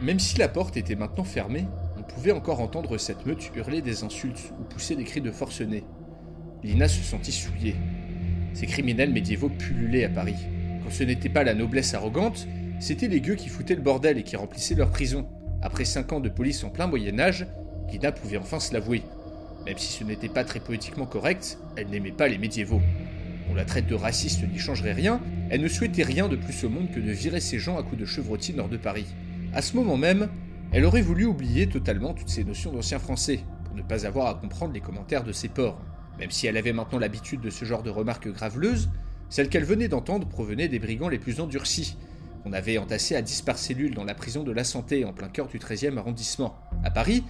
Même 0.00 0.18
si 0.18 0.38
la 0.38 0.48
porte 0.48 0.78
était 0.78 0.96
maintenant 0.96 1.24
fermée, 1.24 1.66
on 1.98 2.02
pouvait 2.02 2.32
encore 2.32 2.60
entendre 2.60 2.96
cette 2.96 3.26
meute 3.26 3.50
hurler 3.54 3.82
des 3.82 4.04
insultes 4.04 4.54
ou 4.58 4.64
pousser 4.64 4.96
des 4.96 5.04
cris 5.04 5.20
de 5.20 5.30
forcenés. 5.30 5.84
Lina 6.62 6.88
se 6.88 7.02
sentit 7.02 7.32
souillée. 7.32 7.76
Ces 8.54 8.64
criminels 8.64 9.12
médiévaux 9.12 9.50
pullulaient 9.50 10.04
à 10.06 10.08
Paris. 10.08 10.46
Ce 10.90 11.04
n'était 11.04 11.28
pas 11.28 11.44
la 11.44 11.54
noblesse 11.54 11.94
arrogante, 11.94 12.46
c'était 12.80 13.08
les 13.08 13.20
gueux 13.20 13.36
qui 13.36 13.48
foutaient 13.48 13.76
le 13.76 13.80
bordel 13.80 14.18
et 14.18 14.22
qui 14.22 14.36
remplissaient 14.36 14.74
leur 14.74 14.90
prison. 14.90 15.28
Après 15.62 15.84
5 15.84 16.12
ans 16.12 16.20
de 16.20 16.28
police 16.28 16.64
en 16.64 16.70
plein 16.70 16.88
Moyen-Âge, 16.88 17.46
Lina 17.90 18.12
pouvait 18.12 18.36
enfin 18.36 18.60
se 18.60 18.74
l'avouer. 18.74 19.02
Même 19.64 19.78
si 19.78 19.92
ce 19.92 20.04
n'était 20.04 20.28
pas 20.28 20.44
très 20.44 20.60
poétiquement 20.60 21.06
correct, 21.06 21.58
elle 21.76 21.88
n'aimait 21.88 22.12
pas 22.12 22.28
les 22.28 22.38
médiévaux. 22.38 22.82
On 23.50 23.54
la 23.54 23.64
traite 23.64 23.86
de 23.86 23.94
raciste 23.94 24.42
n'y 24.50 24.58
changerait 24.58 24.92
rien, 24.92 25.20
elle 25.50 25.60
ne 25.60 25.68
souhaitait 25.68 26.02
rien 26.02 26.28
de 26.28 26.36
plus 26.36 26.64
au 26.64 26.68
monde 26.68 26.90
que 26.90 27.00
de 27.00 27.10
virer 27.10 27.40
ces 27.40 27.58
gens 27.58 27.78
à 27.78 27.82
coups 27.82 28.00
de 28.00 28.06
chevrotine 28.06 28.60
hors 28.60 28.68
de 28.68 28.76
Paris. 28.76 29.06
À 29.52 29.62
ce 29.62 29.76
moment 29.76 29.96
même, 29.96 30.28
elle 30.72 30.84
aurait 30.84 31.02
voulu 31.02 31.24
oublier 31.24 31.68
totalement 31.68 32.14
toutes 32.14 32.28
ces 32.28 32.44
notions 32.44 32.72
d'ancien 32.72 32.98
français, 32.98 33.40
pour 33.64 33.74
ne 33.74 33.82
pas 33.82 34.06
avoir 34.06 34.26
à 34.26 34.34
comprendre 34.34 34.72
les 34.72 34.80
commentaires 34.80 35.24
de 35.24 35.32
ses 35.32 35.48
porcs. 35.48 35.80
Même 36.18 36.30
si 36.30 36.46
elle 36.46 36.56
avait 36.56 36.72
maintenant 36.72 36.98
l'habitude 36.98 37.40
de 37.40 37.50
ce 37.50 37.64
genre 37.64 37.82
de 37.82 37.90
remarques 37.90 38.30
graveleuses, 38.30 38.88
celles 39.30 39.48
qu'elle 39.48 39.64
venait 39.64 39.88
d'entendre 39.88 40.28
provenaient 40.28 40.68
des 40.68 40.78
brigands 40.78 41.08
les 41.08 41.18
plus 41.18 41.40
endurcis, 41.40 41.96
qu'on 42.42 42.52
avait 42.52 42.78
entassés 42.78 43.16
à 43.16 43.22
10 43.22 43.42
par 43.42 43.58
cellule 43.58 43.94
dans 43.94 44.04
la 44.04 44.14
prison 44.14 44.42
de 44.42 44.52
la 44.52 44.64
Santé 44.64 45.04
en 45.04 45.12
plein 45.12 45.28
cœur 45.28 45.46
du 45.46 45.58
13e 45.58 45.96
arrondissement. 45.96 46.56
À 46.84 46.90
Paris, 46.90 47.24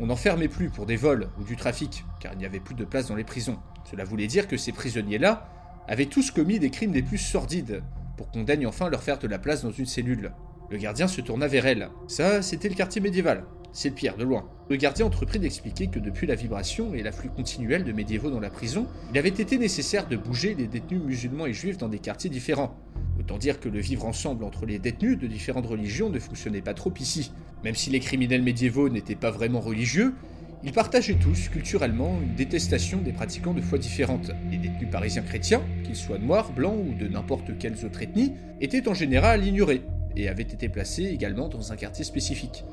on 0.00 0.06
n'enfermait 0.06 0.48
plus 0.48 0.68
pour 0.68 0.86
des 0.86 0.96
vols 0.96 1.28
ou 1.40 1.44
du 1.44 1.56
trafic, 1.56 2.04
car 2.20 2.32
il 2.32 2.38
n'y 2.38 2.46
avait 2.46 2.60
plus 2.60 2.74
de 2.74 2.84
place 2.84 3.08
dans 3.08 3.14
les 3.14 3.24
prisons. 3.24 3.58
Cela 3.90 4.04
voulait 4.04 4.26
dire 4.26 4.48
que 4.48 4.56
ces 4.56 4.72
prisonniers-là 4.72 5.48
avaient 5.86 6.06
tous 6.06 6.30
commis 6.30 6.58
des 6.58 6.70
crimes 6.70 6.92
les 6.92 7.02
plus 7.02 7.18
sordides, 7.18 7.82
pour 8.16 8.30
qu'on 8.30 8.42
daigne 8.42 8.66
enfin 8.66 8.88
leur 8.88 9.02
faire 9.02 9.18
de 9.18 9.28
la 9.28 9.38
place 9.38 9.62
dans 9.62 9.70
une 9.70 9.86
cellule. 9.86 10.32
Le 10.70 10.78
gardien 10.78 11.06
se 11.06 11.20
tourna 11.20 11.46
vers 11.46 11.66
elle. 11.66 11.90
Ça, 12.08 12.42
c'était 12.42 12.68
le 12.68 12.74
quartier 12.74 13.00
médiéval. 13.00 13.44
C'est 13.72 13.90
le 13.90 13.94
pire, 13.94 14.16
de 14.16 14.24
loin. 14.24 14.48
Le 14.70 14.76
gardien 14.76 15.04
entreprit 15.04 15.38
d'expliquer 15.38 15.88
que 15.88 15.98
depuis 15.98 16.26
la 16.26 16.34
vibration 16.34 16.94
et 16.94 17.02
l'afflux 17.02 17.28
continuel 17.28 17.84
de 17.84 17.92
médiévaux 17.92 18.30
dans 18.30 18.40
la 18.40 18.48
prison, 18.48 18.86
il 19.12 19.18
avait 19.18 19.28
été 19.28 19.58
nécessaire 19.58 20.08
de 20.08 20.16
bouger 20.16 20.54
les 20.54 20.66
détenus 20.66 21.02
musulmans 21.02 21.44
et 21.44 21.52
juifs 21.52 21.76
dans 21.76 21.90
des 21.90 21.98
quartiers 21.98 22.30
différents. 22.30 22.74
Autant 23.20 23.36
dire 23.36 23.60
que 23.60 23.68
le 23.68 23.78
vivre 23.78 24.06
ensemble 24.06 24.42
entre 24.42 24.64
les 24.64 24.78
détenus 24.78 25.18
de 25.18 25.26
différentes 25.26 25.66
religions 25.66 26.08
ne 26.08 26.18
fonctionnait 26.18 26.62
pas 26.62 26.72
trop 26.72 26.94
ici. 26.98 27.30
Même 27.62 27.74
si 27.74 27.90
les 27.90 28.00
criminels 28.00 28.42
médiévaux 28.42 28.88
n'étaient 28.88 29.14
pas 29.14 29.30
vraiment 29.30 29.60
religieux, 29.60 30.14
ils 30.62 30.72
partageaient 30.72 31.18
tous, 31.20 31.50
culturellement, 31.50 32.18
une 32.22 32.34
détestation 32.34 33.02
des 33.02 33.12
pratiquants 33.12 33.52
de 33.52 33.60
foi 33.60 33.76
différentes. 33.76 34.30
Les 34.50 34.56
détenus 34.56 34.88
parisiens 34.90 35.20
chrétiens, 35.20 35.60
qu'ils 35.84 35.94
soient 35.94 36.18
noirs, 36.18 36.52
blancs 36.52 36.78
ou 36.88 36.94
de 36.94 37.06
n'importe 37.06 37.58
quelle 37.58 37.74
autre 37.84 38.00
ethnie, 38.00 38.32
étaient 38.62 38.88
en 38.88 38.94
général 38.94 39.46
ignorés, 39.46 39.82
et 40.16 40.26
avaient 40.26 40.42
été 40.42 40.70
placés 40.70 41.04
également 41.04 41.48
dans 41.48 41.70
un 41.70 41.76
quartier 41.76 42.04
spécifique. 42.04 42.64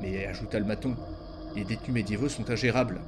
Mais, 0.00 0.26
ajouta 0.26 0.60
le 0.60 0.64
maton, 0.64 0.96
les 1.54 1.64
détenus 1.64 1.94
médiévaux 1.94 2.28
sont 2.28 2.50
ingérables. 2.50 3.00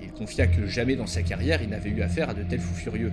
Et 0.00 0.04
il 0.04 0.12
confia 0.12 0.46
que 0.46 0.66
jamais 0.66 0.96
dans 0.96 1.06
sa 1.06 1.22
carrière 1.22 1.62
il 1.62 1.70
n'avait 1.70 1.90
eu 1.90 2.02
affaire 2.02 2.30
à 2.30 2.34
de 2.34 2.42
tels 2.42 2.60
fous 2.60 2.74
furieux. 2.74 3.12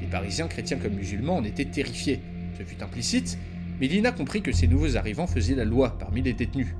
Les 0.00 0.06
Parisiens, 0.06 0.48
chrétiens 0.48 0.78
comme 0.78 0.94
musulmans, 0.94 1.36
en 1.36 1.44
étaient 1.44 1.64
terrifiés. 1.64 2.20
Ce 2.58 2.62
fut 2.62 2.82
implicite, 2.82 3.38
mais 3.80 3.88
Lina 3.88 4.12
comprit 4.12 4.42
que 4.42 4.52
ces 4.52 4.68
nouveaux 4.68 4.96
arrivants 4.96 5.26
faisaient 5.26 5.54
la 5.54 5.64
loi 5.64 5.98
parmi 5.98 6.22
les 6.22 6.32
détenus. 6.32 6.74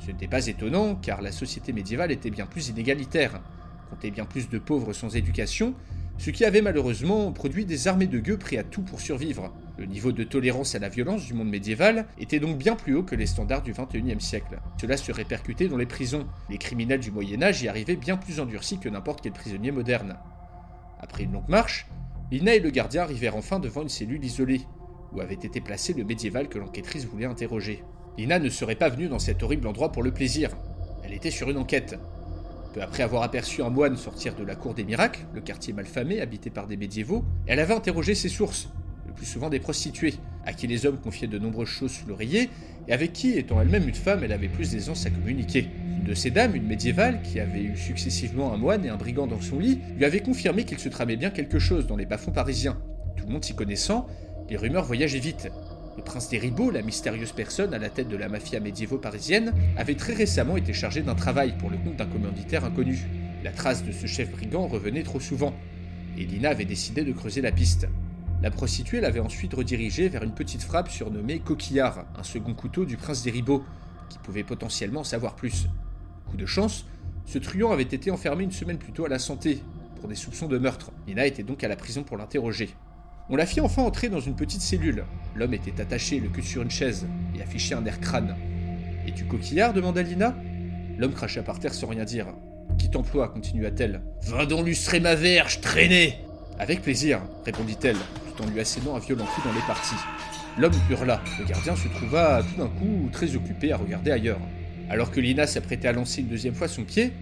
Ce 0.00 0.08
n'était 0.08 0.28
pas 0.28 0.46
étonnant, 0.46 0.94
car 0.94 1.22
la 1.22 1.32
société 1.32 1.72
médiévale 1.72 2.12
était 2.12 2.30
bien 2.30 2.46
plus 2.46 2.68
inégalitaire, 2.68 3.40
comptait 3.88 4.10
bien 4.10 4.26
plus 4.26 4.48
de 4.48 4.58
pauvres 4.58 4.92
sans 4.92 5.16
éducation, 5.16 5.74
ce 6.18 6.30
qui 6.30 6.44
avait 6.44 6.62
malheureusement 6.62 7.32
produit 7.32 7.64
des 7.64 7.88
armées 7.88 8.06
de 8.06 8.18
gueux 8.18 8.38
prêts 8.38 8.58
à 8.58 8.64
tout 8.64 8.82
pour 8.82 9.00
survivre. 9.00 9.52
Le 9.78 9.84
niveau 9.84 10.10
de 10.10 10.24
tolérance 10.24 10.74
à 10.74 10.78
la 10.78 10.88
violence 10.88 11.26
du 11.26 11.34
monde 11.34 11.50
médiéval 11.50 12.06
était 12.18 12.40
donc 12.40 12.56
bien 12.56 12.76
plus 12.76 12.94
haut 12.94 13.02
que 13.02 13.14
les 13.14 13.26
standards 13.26 13.62
du 13.62 13.72
XXIe 13.72 14.20
siècle. 14.20 14.58
Cela 14.80 14.96
se 14.96 15.12
répercutait 15.12 15.68
dans 15.68 15.76
les 15.76 15.84
prisons. 15.84 16.26
Les 16.48 16.56
criminels 16.56 17.00
du 17.00 17.10
Moyen 17.10 17.42
Âge 17.42 17.62
y 17.62 17.68
arrivaient 17.68 17.96
bien 17.96 18.16
plus 18.16 18.40
endurcis 18.40 18.78
que 18.78 18.88
n'importe 18.88 19.20
quel 19.20 19.32
prisonnier 19.32 19.72
moderne. 19.72 20.16
Après 20.98 21.24
une 21.24 21.32
longue 21.32 21.48
marche, 21.48 21.86
Lina 22.30 22.54
et 22.54 22.60
le 22.60 22.70
gardien 22.70 23.02
arrivèrent 23.02 23.36
enfin 23.36 23.58
devant 23.58 23.82
une 23.82 23.90
cellule 23.90 24.24
isolée, 24.24 24.62
où 25.12 25.20
avait 25.20 25.34
été 25.34 25.60
placé 25.60 25.92
le 25.92 26.04
médiéval 26.04 26.48
que 26.48 26.58
l'enquêtrice 26.58 27.04
voulait 27.04 27.26
interroger. 27.26 27.84
Lina 28.16 28.38
ne 28.38 28.48
serait 28.48 28.76
pas 28.76 28.88
venue 28.88 29.08
dans 29.08 29.18
cet 29.18 29.42
horrible 29.42 29.68
endroit 29.68 29.92
pour 29.92 30.02
le 30.02 30.10
plaisir. 30.10 30.56
Elle 31.04 31.12
était 31.12 31.30
sur 31.30 31.50
une 31.50 31.58
enquête. 31.58 31.98
Peu 32.72 32.80
après 32.80 33.02
avoir 33.02 33.22
aperçu 33.22 33.62
un 33.62 33.68
moine 33.68 33.96
sortir 33.96 34.34
de 34.34 34.42
la 34.42 34.56
cour 34.56 34.72
des 34.72 34.84
miracles, 34.84 35.26
le 35.34 35.42
quartier 35.42 35.74
malfamé 35.74 36.22
habité 36.22 36.48
par 36.48 36.66
des 36.66 36.78
médiévaux, 36.78 37.24
elle 37.46 37.60
avait 37.60 37.74
interrogé 37.74 38.14
ses 38.14 38.30
sources, 38.30 38.70
le 39.06 39.12
plus 39.12 39.26
souvent 39.26 39.50
des 39.50 39.60
prostituées, 39.60 40.14
à 40.44 40.52
qui 40.52 40.66
les 40.66 40.86
hommes 40.86 40.98
confiaient 40.98 41.26
de 41.26 41.38
nombreuses 41.38 41.68
choses 41.68 41.92
sous 41.92 42.06
l'oreiller, 42.06 42.50
et 42.88 42.92
avec 42.92 43.12
qui, 43.12 43.32
étant 43.32 43.60
elle-même 43.60 43.88
une 43.88 43.94
femme, 43.94 44.22
elle 44.22 44.32
avait 44.32 44.48
plus 44.48 44.72
d'aisance 44.72 45.06
à 45.06 45.10
communiquer. 45.10 45.68
Une 45.98 46.04
de 46.04 46.14
ces 46.14 46.30
dames, 46.30 46.54
une 46.54 46.66
médiévale, 46.66 47.22
qui 47.22 47.40
avait 47.40 47.62
eu 47.62 47.76
successivement 47.76 48.52
un 48.52 48.56
moine 48.56 48.84
et 48.84 48.88
un 48.88 48.96
brigand 48.96 49.26
dans 49.26 49.40
son 49.40 49.58
lit, 49.58 49.80
lui 49.96 50.04
avait 50.04 50.20
confirmé 50.20 50.64
qu'il 50.64 50.78
se 50.78 50.88
tramait 50.88 51.16
bien 51.16 51.30
quelque 51.30 51.58
chose 51.58 51.86
dans 51.86 51.96
les 51.96 52.06
bas-fonds 52.06 52.32
parisiens. 52.32 52.78
Tout 53.16 53.26
le 53.26 53.32
monde 53.32 53.44
s'y 53.44 53.54
connaissant, 53.54 54.06
les 54.48 54.56
rumeurs 54.56 54.84
voyageaient 54.84 55.18
vite. 55.18 55.48
Le 55.96 56.02
prince 56.02 56.28
des 56.28 56.38
Ribauds, 56.38 56.70
la 56.70 56.82
mystérieuse 56.82 57.32
personne 57.32 57.72
à 57.72 57.78
la 57.78 57.88
tête 57.88 58.08
de 58.08 58.16
la 58.16 58.28
mafia 58.28 58.60
médiévo-parisienne, 58.60 59.54
avait 59.76 59.94
très 59.94 60.12
récemment 60.12 60.56
été 60.56 60.72
chargé 60.72 61.02
d'un 61.02 61.14
travail 61.14 61.54
pour 61.58 61.70
le 61.70 61.78
compte 61.78 61.96
d'un 61.96 62.06
commanditaire 62.06 62.64
inconnu. 62.64 63.06
La 63.42 63.50
trace 63.50 63.82
de 63.82 63.92
ce 63.92 64.06
chef 64.06 64.30
brigand 64.30 64.66
revenait 64.66 65.02
trop 65.02 65.20
souvent, 65.20 65.54
et 66.18 66.24
Lina 66.24 66.50
avait 66.50 66.66
décidé 66.66 67.02
de 67.02 67.12
creuser 67.12 67.40
la 67.40 67.50
piste. 67.52 67.88
La 68.46 68.52
prostituée 68.52 69.00
l'avait 69.00 69.18
ensuite 69.18 69.54
redirigée 69.54 70.08
vers 70.08 70.22
une 70.22 70.30
petite 70.30 70.62
frappe 70.62 70.88
surnommée 70.88 71.40
Coquillard, 71.40 72.04
un 72.16 72.22
second 72.22 72.54
couteau 72.54 72.84
du 72.84 72.96
prince 72.96 73.24
des 73.24 73.32
Ribauds, 73.32 73.64
qui 74.08 74.18
pouvait 74.18 74.44
potentiellement 74.44 75.02
savoir 75.02 75.34
plus. 75.34 75.66
Coup 76.30 76.36
de 76.36 76.46
chance, 76.46 76.86
ce 77.24 77.38
truand 77.38 77.72
avait 77.72 77.82
été 77.82 78.12
enfermé 78.12 78.44
une 78.44 78.52
semaine 78.52 78.78
plus 78.78 78.92
tôt 78.92 79.04
à 79.04 79.08
la 79.08 79.18
santé, 79.18 79.64
pour 79.98 80.08
des 80.08 80.14
soupçons 80.14 80.46
de 80.46 80.58
meurtre. 80.58 80.92
Lina 81.08 81.26
était 81.26 81.42
donc 81.42 81.64
à 81.64 81.68
la 81.68 81.74
prison 81.74 82.04
pour 82.04 82.16
l'interroger. 82.16 82.70
On 83.30 83.34
la 83.34 83.46
fit 83.46 83.60
enfin 83.60 83.82
entrer 83.82 84.10
dans 84.10 84.20
une 84.20 84.36
petite 84.36 84.62
cellule. 84.62 85.06
L'homme 85.34 85.54
était 85.54 85.80
attaché, 85.80 86.20
le 86.20 86.28
cul 86.28 86.44
sur 86.44 86.62
une 86.62 86.70
chaise, 86.70 87.08
et 87.36 87.42
affichait 87.42 87.74
un 87.74 87.84
air 87.84 87.98
crâne. 87.98 88.36
Es-tu 89.08 89.24
coquillard? 89.24 89.72
demanda 89.72 90.02
Lina. 90.02 90.36
L'homme 90.98 91.14
cracha 91.14 91.42
par 91.42 91.58
terre 91.58 91.74
sans 91.74 91.88
rien 91.88 92.04
dire. 92.04 92.28
Qui 92.78 92.90
t'emploie? 92.90 93.26
continua-t-elle. 93.26 94.02
Va 94.28 94.46
donc 94.46 94.64
lustrer 94.66 95.00
ma 95.00 95.16
verge, 95.16 95.60
traîner 95.60 96.20
Avec 96.60 96.82
plaisir, 96.82 97.22
répondit-elle, 97.44 97.96
en 98.40 98.46
lui 98.46 98.60
assénant 98.60 98.96
un 98.96 98.98
violent 98.98 99.24
coup 99.24 99.42
dans 99.44 99.52
les 99.52 99.60
parties. 99.60 99.94
L'homme 100.58 100.72
hurla. 100.90 101.20
Le 101.38 101.44
gardien 101.44 101.76
se 101.76 101.88
trouva 101.88 102.42
tout 102.42 102.58
d'un 102.58 102.68
coup 102.68 103.08
très 103.12 103.34
occupé 103.36 103.72
à 103.72 103.76
regarder 103.76 104.10
ailleurs. 104.10 104.40
Alors 104.88 105.10
que 105.10 105.20
Lina 105.20 105.46
s'apprêtait 105.46 105.88
à 105.88 105.92
lancer 105.92 106.22
une 106.22 106.28
deuxième 106.28 106.54
fois 106.54 106.68
son 106.68 106.84
pied, 106.84 107.12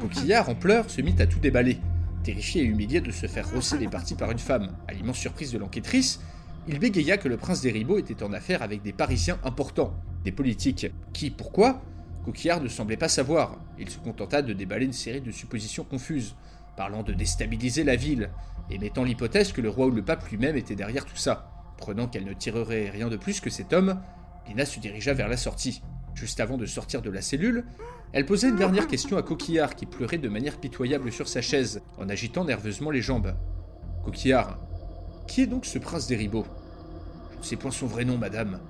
Coquillard, 0.00 0.48
en 0.48 0.54
pleurs, 0.54 0.90
se 0.90 1.00
mit 1.00 1.14
à 1.18 1.26
tout 1.26 1.38
déballer. 1.38 1.78
Terrifié 2.22 2.62
et 2.62 2.66
humilié 2.66 3.00
de 3.00 3.10
se 3.10 3.26
faire 3.26 3.50
rosser 3.50 3.78
les 3.78 3.88
parties 3.88 4.14
par 4.14 4.30
une 4.30 4.38
femme, 4.38 4.70
à 4.88 4.92
l'immense 4.92 5.18
surprise 5.18 5.52
de 5.52 5.58
l'enquêtrice, 5.58 6.20
il 6.68 6.78
bégaya 6.78 7.16
que 7.16 7.28
le 7.28 7.36
prince 7.36 7.60
des 7.60 7.70
Ribauds 7.70 7.98
était 7.98 8.22
en 8.22 8.32
affaire 8.32 8.62
avec 8.62 8.82
des 8.82 8.92
Parisiens 8.92 9.38
importants, 9.44 9.94
des 10.24 10.32
politiques, 10.32 10.86
qui, 11.12 11.30
pourquoi? 11.30 11.82
Coquillard 12.24 12.62
ne 12.62 12.68
semblait 12.68 12.96
pas 12.96 13.08
savoir. 13.08 13.58
Il 13.78 13.90
se 13.90 13.98
contenta 13.98 14.40
de 14.40 14.52
déballer 14.52 14.86
une 14.86 14.92
série 14.92 15.20
de 15.20 15.30
suppositions 15.30 15.84
confuses, 15.84 16.34
parlant 16.76 17.02
de 17.02 17.12
déstabiliser 17.12 17.84
la 17.84 17.96
ville, 17.96 18.30
et 18.70 18.78
mettant 18.78 19.04
l'hypothèse 19.04 19.52
que 19.52 19.60
le 19.60 19.68
roi 19.68 19.86
ou 19.86 19.90
le 19.90 20.02
pape 20.02 20.28
lui-même 20.28 20.56
était 20.56 20.74
derrière 20.74 21.04
tout 21.04 21.16
ça. 21.16 21.50
Prenant 21.76 22.06
qu'elle 22.06 22.24
ne 22.24 22.32
tirerait 22.32 22.90
rien 22.90 23.08
de 23.08 23.16
plus 23.16 23.40
que 23.40 23.50
cet 23.50 23.72
homme, 23.72 24.00
Lina 24.46 24.64
se 24.64 24.80
dirigea 24.80 25.14
vers 25.14 25.28
la 25.28 25.36
sortie. 25.36 25.82
Juste 26.14 26.40
avant 26.40 26.56
de 26.56 26.66
sortir 26.66 27.02
de 27.02 27.10
la 27.10 27.22
cellule, 27.22 27.64
elle 28.12 28.26
posait 28.26 28.48
une 28.48 28.56
dernière 28.56 28.86
question 28.86 29.16
à 29.16 29.22
Coquillard 29.22 29.74
qui 29.74 29.86
pleurait 29.86 30.18
de 30.18 30.28
manière 30.28 30.58
pitoyable 30.58 31.10
sur 31.10 31.28
sa 31.28 31.42
chaise, 31.42 31.82
en 31.98 32.08
agitant 32.08 32.44
nerveusement 32.44 32.90
les 32.90 33.02
jambes. 33.02 33.34
Coquillard, 34.04 34.60
qui 35.26 35.42
est 35.42 35.46
donc 35.46 35.66
ce 35.66 35.78
prince 35.78 36.06
des 36.06 36.16
Ribauds 36.16 36.46
Je 37.32 37.38
ne 37.38 37.42
sais 37.42 37.56
point 37.56 37.72
son 37.72 37.86
vrai 37.86 38.04
nom, 38.04 38.16
madame, 38.16 38.60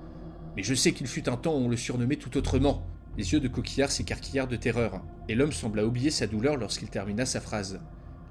mais 0.55 0.63
je 0.63 0.73
sais 0.73 0.93
qu'il 0.93 1.07
fut 1.07 1.29
un 1.29 1.37
temps 1.37 1.53
où 1.53 1.65
on 1.65 1.69
le 1.69 1.77
surnommait 1.77 2.15
tout 2.15 2.35
autrement. 2.37 2.83
Les 3.17 3.33
yeux 3.33 3.39
de 3.39 3.47
Coquillard 3.47 3.91
s'écarquillèrent 3.91 4.47
de 4.47 4.55
terreur, 4.55 5.01
et 5.29 5.35
l'homme 5.35 5.51
sembla 5.51 5.85
oublier 5.85 6.09
sa 6.09 6.27
douleur 6.27 6.57
lorsqu'il 6.57 6.89
termina 6.89 7.25
sa 7.25 7.39
phrase. 7.39 7.79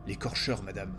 L'écorcheur, 0.06 0.62
madame. 0.62 0.98